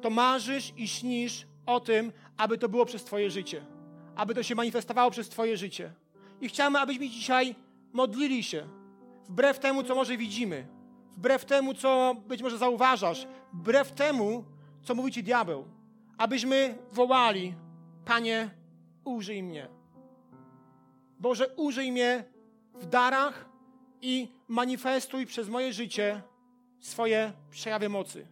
to 0.00 0.10
marzysz 0.10 0.72
i 0.76 0.88
śnisz 0.88 1.46
o 1.66 1.80
tym, 1.80 2.12
aby 2.36 2.58
to 2.58 2.68
było 2.68 2.86
przez 2.86 3.04
Twoje 3.04 3.30
życie. 3.30 3.66
Aby 4.16 4.34
to 4.34 4.42
się 4.42 4.54
manifestowało 4.54 5.10
przez 5.10 5.28
Twoje 5.28 5.56
życie. 5.56 5.92
I 6.40 6.48
chciałbym, 6.48 6.76
abyśmy 6.76 7.08
dzisiaj 7.08 7.54
modlili 7.92 8.42
się, 8.42 8.68
wbrew 9.28 9.58
temu, 9.58 9.82
co 9.82 9.94
może 9.94 10.16
widzimy, 10.16 10.66
wbrew 11.16 11.44
temu, 11.44 11.74
co 11.74 12.16
być 12.28 12.42
może 12.42 12.58
zauważasz, 12.58 13.26
wbrew 13.52 13.92
temu, 13.92 14.44
co 14.82 14.94
mówi 14.94 15.12
Ci 15.12 15.22
diabeł, 15.22 15.64
abyśmy 16.18 16.78
wołali, 16.92 17.54
Panie, 18.04 18.50
użyj 19.04 19.42
mnie. 19.42 19.68
Boże, 21.20 21.48
użyj 21.56 21.92
mnie 21.92 22.24
w 22.74 22.86
darach 22.86 23.55
i 24.06 24.28
manifestuj 24.48 25.26
przez 25.26 25.48
moje 25.48 25.72
życie 25.72 26.22
swoje 26.80 27.32
przejawy 27.50 27.88
mocy. 27.88 28.26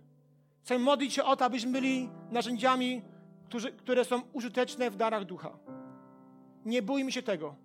Chcę 0.62 0.78
modlić 0.78 1.14
się 1.14 1.24
o 1.24 1.36
to, 1.36 1.44
abyśmy 1.44 1.72
byli 1.72 2.08
narzędziami, 2.30 3.02
którzy, 3.44 3.72
które 3.72 4.04
są 4.04 4.22
użyteczne 4.32 4.90
w 4.90 4.96
darach 4.96 5.24
ducha. 5.24 5.58
Nie 6.64 6.82
bójmy 6.82 7.12
się 7.12 7.22
tego. 7.22 7.56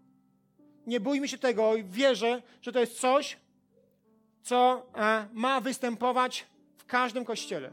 Nie 0.87 0.99
bójmy 0.99 1.27
się 1.27 1.37
tego 1.37 1.75
i 1.75 1.83
wierzę, 1.83 2.41
że 2.61 2.71
to 2.71 2.79
jest 2.79 2.99
coś, 2.99 3.37
co 4.41 4.85
e, 4.95 5.27
ma 5.33 5.61
występować 5.61 6.45
w 6.77 6.85
każdym 6.85 7.25
kościele. 7.25 7.71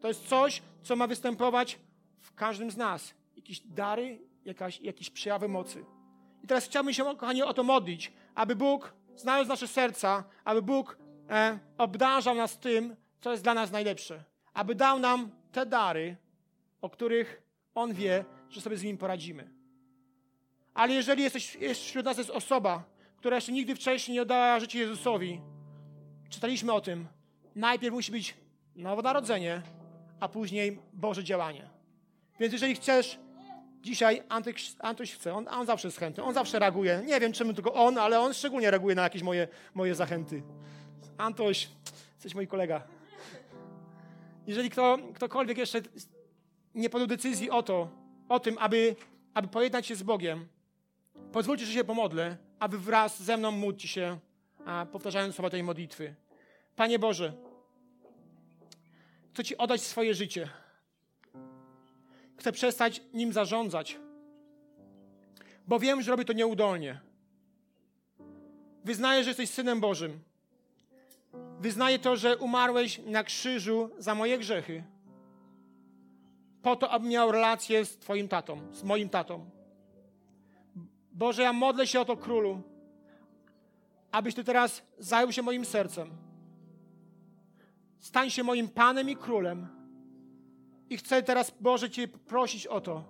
To 0.00 0.08
jest 0.08 0.28
coś, 0.28 0.62
co 0.82 0.96
ma 0.96 1.06
występować 1.06 1.78
w 2.18 2.34
każdym 2.34 2.70
z 2.70 2.76
nas. 2.76 3.14
Jakieś 3.36 3.60
dary, 3.60 4.18
jakaś, 4.44 4.80
jakieś 4.80 5.10
przejawy 5.10 5.48
mocy. 5.48 5.84
I 6.44 6.46
teraz 6.46 6.64
chciałbym 6.64 6.94
się, 6.94 7.04
kochani, 7.04 7.42
o 7.42 7.54
to 7.54 7.62
modlić, 7.62 8.12
aby 8.34 8.56
Bóg, 8.56 8.97
znając 9.20 9.48
nasze 9.48 9.68
serca, 9.68 10.24
aby 10.44 10.62
Bóg 10.62 10.98
e, 11.30 11.58
obdarzał 11.78 12.34
nas 12.34 12.58
tym, 12.58 12.96
co 13.20 13.30
jest 13.30 13.42
dla 13.42 13.54
nas 13.54 13.70
najlepsze. 13.70 14.24
Aby 14.54 14.74
dał 14.74 14.98
nam 14.98 15.30
te 15.52 15.66
dary, 15.66 16.16
o 16.80 16.90
których 16.90 17.42
On 17.74 17.94
wie, 17.94 18.24
że 18.50 18.60
sobie 18.60 18.76
z 18.76 18.82
nim 18.82 18.98
poradzimy. 18.98 19.50
Ale 20.74 20.92
jeżeli 20.92 21.22
jesteś, 21.22 21.54
jest, 21.54 21.80
wśród 21.80 22.04
nas 22.04 22.18
jest 22.18 22.30
osoba, 22.30 22.84
która 23.16 23.36
jeszcze 23.36 23.52
nigdy 23.52 23.74
wcześniej 23.74 24.14
nie 24.14 24.22
oddała 24.22 24.60
życie 24.60 24.78
Jezusowi, 24.78 25.40
czytaliśmy 26.28 26.72
o 26.72 26.80
tym, 26.80 27.06
najpierw 27.54 27.94
musi 27.94 28.12
być 28.12 28.34
nowonarodzenie, 28.76 29.62
a 30.20 30.28
później 30.28 30.78
Boże 30.92 31.24
działanie. 31.24 31.70
Więc 32.40 32.52
jeżeli 32.52 32.74
chcesz 32.74 33.18
Dzisiaj 33.82 34.22
Antyś, 34.28 34.74
Antyś 34.78 35.14
chce, 35.14 35.34
on, 35.34 35.48
on 35.48 35.66
zawsze 35.66 35.88
jest 35.88 35.98
chętny, 35.98 36.22
on 36.22 36.34
zawsze 36.34 36.58
reaguje. 36.58 37.02
Nie 37.06 37.20
wiem 37.20 37.32
czemu 37.32 37.54
tylko 37.54 37.74
on, 37.74 37.98
ale 37.98 38.20
on 38.20 38.34
szczególnie 38.34 38.70
reaguje 38.70 38.94
na 38.94 39.02
jakieś 39.02 39.22
moje, 39.22 39.48
moje 39.74 39.94
zachęty. 39.94 40.42
Antoś, 41.18 41.68
jesteś 42.14 42.34
mój 42.34 42.46
kolega. 42.46 42.82
Jeżeli 44.46 44.70
kto, 44.70 44.98
ktokolwiek 45.14 45.58
jeszcze 45.58 45.80
nie 46.74 46.90
podjął 46.90 47.06
decyzji 47.08 47.50
o 47.50 47.62
to, 47.62 47.88
o 48.28 48.40
tym, 48.40 48.58
aby, 48.58 48.96
aby 49.34 49.48
pojednać 49.48 49.86
się 49.86 49.96
z 49.96 50.02
Bogiem, 50.02 50.48
pozwólcie, 51.32 51.66
że 51.66 51.72
się 51.72 51.84
pomodlę, 51.84 52.36
aby 52.58 52.78
wraz 52.78 53.22
ze 53.22 53.36
mną 53.36 53.50
módlcie 53.50 53.88
się, 53.88 54.18
a, 54.66 54.86
powtarzając 54.92 55.34
słowa 55.34 55.50
tej 55.50 55.62
modlitwy. 55.62 56.14
Panie 56.76 56.98
Boże, 56.98 57.32
chcę 59.32 59.44
Ci 59.44 59.56
oddać 59.56 59.80
swoje 59.80 60.14
życie. 60.14 60.48
Chcę 62.38 62.52
przestać 62.52 63.02
nim 63.14 63.32
zarządzać, 63.32 63.98
bo 65.66 65.78
wiem, 65.78 66.02
że 66.02 66.10
robię 66.10 66.24
to 66.24 66.32
nieudolnie. 66.32 67.00
Wyznaję, 68.84 69.24
że 69.24 69.30
jesteś 69.30 69.50
synem 69.50 69.80
Bożym. 69.80 70.20
Wyznaję 71.60 71.98
to, 71.98 72.16
że 72.16 72.36
umarłeś 72.36 73.00
na 73.06 73.24
krzyżu 73.24 73.90
za 73.98 74.14
moje 74.14 74.38
grzechy, 74.38 74.84
po 76.62 76.76
to, 76.76 76.90
abym 76.90 77.08
miał 77.08 77.32
relację 77.32 77.84
z 77.84 77.98
Twoim 77.98 78.28
tatą, 78.28 78.60
z 78.72 78.82
moim 78.82 79.08
tatą. 79.08 79.50
Boże, 81.12 81.42
ja 81.42 81.52
modlę 81.52 81.86
się 81.86 82.00
o 82.00 82.04
to, 82.04 82.16
królu, 82.16 82.62
abyś 84.12 84.34
Ty 84.34 84.44
teraz 84.44 84.82
zajął 84.98 85.32
się 85.32 85.42
moim 85.42 85.64
sercem. 85.64 86.10
Stań 88.00 88.30
się 88.30 88.42
moim 88.42 88.68
Panem 88.68 89.10
i 89.10 89.16
Królem 89.16 89.77
i 90.90 90.96
chcę 90.96 91.22
teraz, 91.22 91.52
Boże, 91.60 91.90
Cię 91.90 92.08
prosić 92.08 92.66
o 92.66 92.80
to, 92.80 93.04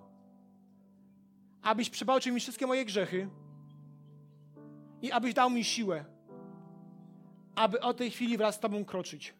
abyś 1.61 1.89
przebaczył 1.89 2.33
mi 2.33 2.39
wszystkie 2.39 2.67
moje 2.67 2.85
grzechy 2.85 3.29
i 5.01 5.11
abyś 5.11 5.33
dał 5.33 5.49
mi 5.49 5.63
siłę, 5.63 6.05
aby 7.55 7.79
o 7.79 7.93
tej 7.93 8.11
chwili 8.11 8.37
wraz 8.37 8.55
z 8.55 8.59
Tobą 8.59 8.85
kroczyć. 8.85 9.33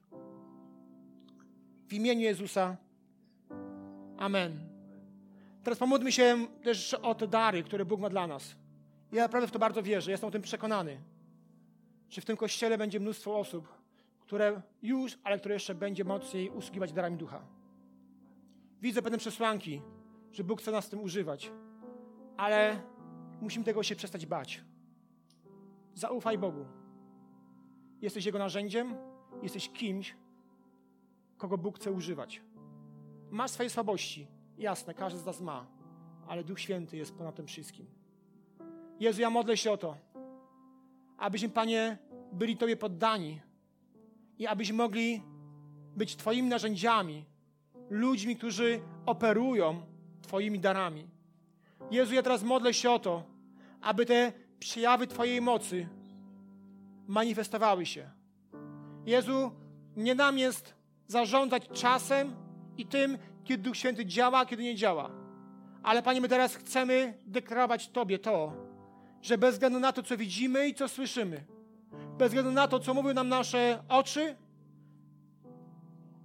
W 1.87 1.93
imieniu 1.93 2.21
Jezusa. 2.21 2.77
Amen. 4.17 4.69
Teraz 5.63 5.79
pomódlmy 5.79 6.11
się 6.11 6.47
też 6.63 6.93
o 6.93 7.15
te 7.15 7.27
dary, 7.27 7.63
które 7.63 7.85
Bóg 7.85 7.99
ma 7.99 8.09
dla 8.09 8.27
nas. 8.27 8.55
Ja 9.11 9.21
naprawdę 9.23 9.47
w 9.47 9.51
to 9.51 9.59
bardzo 9.59 9.83
wierzę, 9.83 10.11
jestem 10.11 10.27
o 10.27 10.31
tym 10.31 10.41
przekonany, 10.41 11.01
że 12.09 12.21
w 12.21 12.25
tym 12.25 12.37
kościele 12.37 12.77
będzie 12.77 12.99
mnóstwo 12.99 13.39
osób, 13.39 13.67
które 14.19 14.61
już, 14.81 15.17
ale 15.23 15.39
które 15.39 15.53
jeszcze 15.53 15.75
będzie 15.75 16.03
mocniej 16.03 16.49
usługiwać 16.49 16.93
darami 16.93 17.17
ducha. 17.17 17.59
Widzę 18.82 19.01
pewne 19.01 19.17
przesłanki, 19.17 19.82
że 20.32 20.43
Bóg 20.43 20.61
chce 20.61 20.71
nas 20.71 20.88
w 20.88 20.89
tym 20.89 20.99
używać, 20.99 21.51
ale 22.38 22.82
musimy 23.41 23.65
tego 23.65 23.84
się 23.84 23.95
przestać 23.95 24.25
bać. 24.25 24.63
Zaufaj 25.93 26.38
Bogu. 26.38 26.65
Jesteś 28.01 28.25
Jego 28.25 28.39
narzędziem, 28.39 28.95
jesteś 29.41 29.69
kimś, 29.69 30.15
kogo 31.38 31.57
Bóg 31.57 31.75
chce 31.75 31.91
używać. 31.91 32.41
Masz 33.32 33.51
swoje 33.51 33.69
słabości, 33.69 34.27
jasne, 34.57 34.93
każdy 34.93 35.19
z 35.19 35.25
nas 35.25 35.41
ma, 35.41 35.67
ale 36.27 36.43
Duch 36.43 36.59
Święty 36.59 36.97
jest 36.97 37.15
ponad 37.15 37.36
tym 37.36 37.47
wszystkim. 37.47 37.86
Jezu, 38.99 39.21
ja 39.21 39.30
modlę 39.30 39.57
się 39.57 39.71
o 39.71 39.77
to, 39.77 39.97
abyśmy, 41.17 41.49
Panie, 41.49 41.97
byli 42.32 42.57
Tobie 42.57 42.77
poddani 42.77 43.41
i 44.38 44.47
abyśmy 44.47 44.77
mogli 44.77 45.23
być 45.95 46.15
Twoimi 46.15 46.49
narzędziami 46.49 47.25
ludźmi, 47.89 48.35
którzy 48.35 48.81
operują 49.05 49.81
Twoimi 50.21 50.59
darami. 50.59 51.07
Jezu, 51.91 52.13
ja 52.13 52.23
teraz 52.23 52.43
modlę 52.43 52.73
się 52.73 52.91
o 52.91 52.99
to, 52.99 53.23
aby 53.81 54.05
te 54.05 54.33
przejawy 54.59 55.07
Twojej 55.07 55.41
mocy 55.41 55.87
manifestowały 57.07 57.85
się. 57.85 58.09
Jezu, 59.05 59.51
nie 59.95 60.15
nam 60.15 60.37
jest 60.37 60.73
zarządzać 61.07 61.67
czasem 61.73 62.35
i 62.77 62.85
tym, 62.85 63.17
kiedy 63.43 63.63
Duch 63.63 63.77
Święty 63.77 64.05
działa, 64.05 64.39
a 64.39 64.45
kiedy 64.45 64.63
nie 64.63 64.75
działa. 64.75 65.11
Ale 65.83 66.03
Panie, 66.03 66.21
my 66.21 66.29
teraz 66.29 66.55
chcemy 66.55 67.17
deklarować 67.25 67.89
Tobie 67.89 68.19
to, 68.19 68.53
że 69.21 69.37
bez 69.37 69.55
względu 69.55 69.79
na 69.79 69.93
to, 69.93 70.03
co 70.03 70.17
widzimy 70.17 70.67
i 70.67 70.73
co 70.73 70.87
słyszymy, 70.87 71.45
bez 72.17 72.27
względu 72.27 72.51
na 72.51 72.67
to, 72.67 72.79
co 72.79 72.93
mówią 72.93 73.13
nam 73.13 73.29
nasze 73.29 73.83
oczy, 73.89 74.35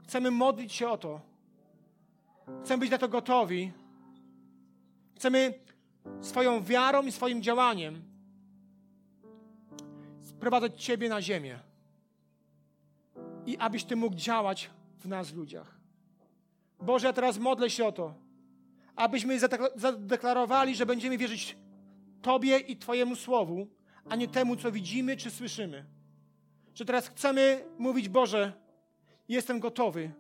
chcemy 0.03 0.31
modlić 0.31 0.73
się 0.73 0.89
o 0.89 0.99
to, 0.99 1.21
Chcemy 2.65 2.81
być 2.81 2.91
na 2.91 2.99
to 2.99 3.09
gotowi. 3.09 3.73
Chcemy 5.17 5.55
swoją 6.21 6.65
wiarą 6.65 7.03
i 7.03 7.13
swoim 7.13 7.43
działaniem 7.43 8.03
sprowadzać 10.23 10.85
Ciebie 10.85 11.09
na 11.09 11.23
ziemię. 11.23 11.59
I 13.47 13.59
abyś 13.59 13.85
Ty 13.85 13.97
mógł 13.97 14.17
działać 14.17 14.71
w 14.99 15.09
nas, 15.09 15.35
ludziach. 15.35 15.79
Boże, 16.81 17.07
ja 17.07 17.13
teraz 17.13 17.39
modlę 17.39 17.71
się 17.71 17.87
o 17.87 17.93
to, 17.93 18.15
abyśmy 18.97 19.39
zadeklarowali, 19.77 20.77
że 20.77 20.87
będziemy 20.87 21.19
wierzyć 21.19 21.57
Tobie 22.23 22.59
i 22.59 22.77
Twojemu 22.77 23.17
Słowu, 23.17 23.67
a 24.09 24.17
nie 24.17 24.29
temu, 24.29 24.57
co 24.57 24.73
widzimy 24.73 25.17
czy 25.17 25.31
słyszymy. 25.31 25.85
Że 26.75 26.85
teraz 26.85 27.09
chcemy 27.09 27.65
mówić, 27.79 28.09
Boże, 28.09 28.53
jestem 29.29 29.61
gotowy, 29.61 30.11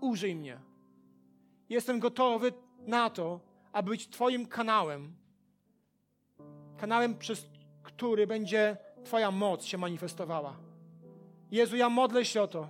użyj 0.00 0.36
mnie. 0.36 0.58
Jestem 1.74 2.00
gotowy 2.00 2.52
na 2.86 3.10
to, 3.10 3.40
aby 3.72 3.90
być 3.90 4.08
Twoim 4.08 4.46
kanałem. 4.46 5.14
Kanałem, 6.76 7.18
przez 7.18 7.46
który 7.82 8.26
będzie 8.26 8.76
Twoja 9.04 9.30
moc 9.30 9.64
się 9.64 9.78
manifestowała. 9.78 10.56
Jezu, 11.50 11.76
ja 11.76 11.88
modlę 11.88 12.24
się 12.24 12.42
o 12.42 12.48
to, 12.48 12.68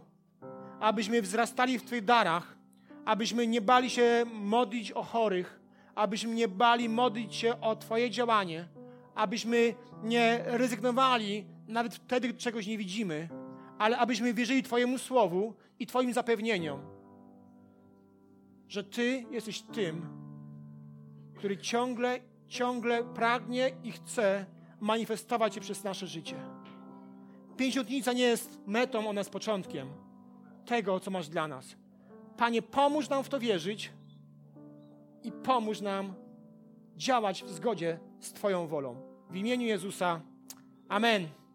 abyśmy 0.81 1.23
wzrastali 1.23 1.79
w 1.79 1.85
Twoich 1.85 2.05
darach, 2.05 2.57
abyśmy 3.05 3.47
nie 3.47 3.61
bali 3.61 3.91
się 3.91 4.25
modlić 4.33 4.93
o 4.93 5.03
chorych, 5.03 5.61
abyśmy 5.95 6.35
nie 6.35 6.49
bali 6.49 6.89
modlić 6.89 7.35
się 7.35 7.61
o 7.61 7.77
Twoje 7.77 8.11
działanie, 8.11 8.69
abyśmy 9.15 9.75
nie 10.03 10.45
rezygnowali 10.47 11.45
nawet 11.69 11.95
wtedy, 11.95 12.35
czegoś 12.35 12.67
nie 12.67 12.79
widzimy, 12.79 13.29
ale 13.79 13.99
abyśmy 13.99 14.35
wierzyli 14.35 14.63
Twojemu 14.63 14.99
słowu 14.99 15.55
i 15.79 15.87
Twoim 15.87 16.13
zapewnieniom 16.13 16.94
że 18.69 18.85
Ty 18.85 19.25
jesteś 19.31 19.63
tym, 19.63 20.07
który 21.35 21.59
ciągle, 21.59 22.21
ciągle 22.49 23.05
pragnie 23.05 23.71
i 23.83 23.93
chce 23.93 24.47
manifestować 24.81 25.55
się 25.55 25.61
przez 25.61 25.85
nasze 25.85 26.07
życie. 26.07 26.37
Pięćdziesiątnica 27.57 28.13
nie 28.13 28.23
jest 28.23 28.61
metą, 28.67 29.09
ona 29.09 29.21
jest 29.21 29.31
początkiem 29.31 29.89
tego, 30.67 31.01
co 31.01 31.11
masz 31.11 31.29
dla 31.29 31.49
nas. 31.49 31.77
Panie, 32.37 32.63
pomóż 32.63 33.09
nam 33.09 33.25
w 33.25 33.29
to 33.29 33.41
wierzyć 33.41 33.93
i 35.23 35.33
pomóż 35.33 35.81
nam 35.81 36.15
działać 36.97 37.45
w 37.45 37.51
zgodzie 37.51 37.99
z 38.21 38.33
Twoją 38.33 38.67
wolą. 38.67 38.97
W 39.31 39.37
imieniu 39.37 39.67
Jezusa. 39.67 40.21
Amen. 40.89 41.29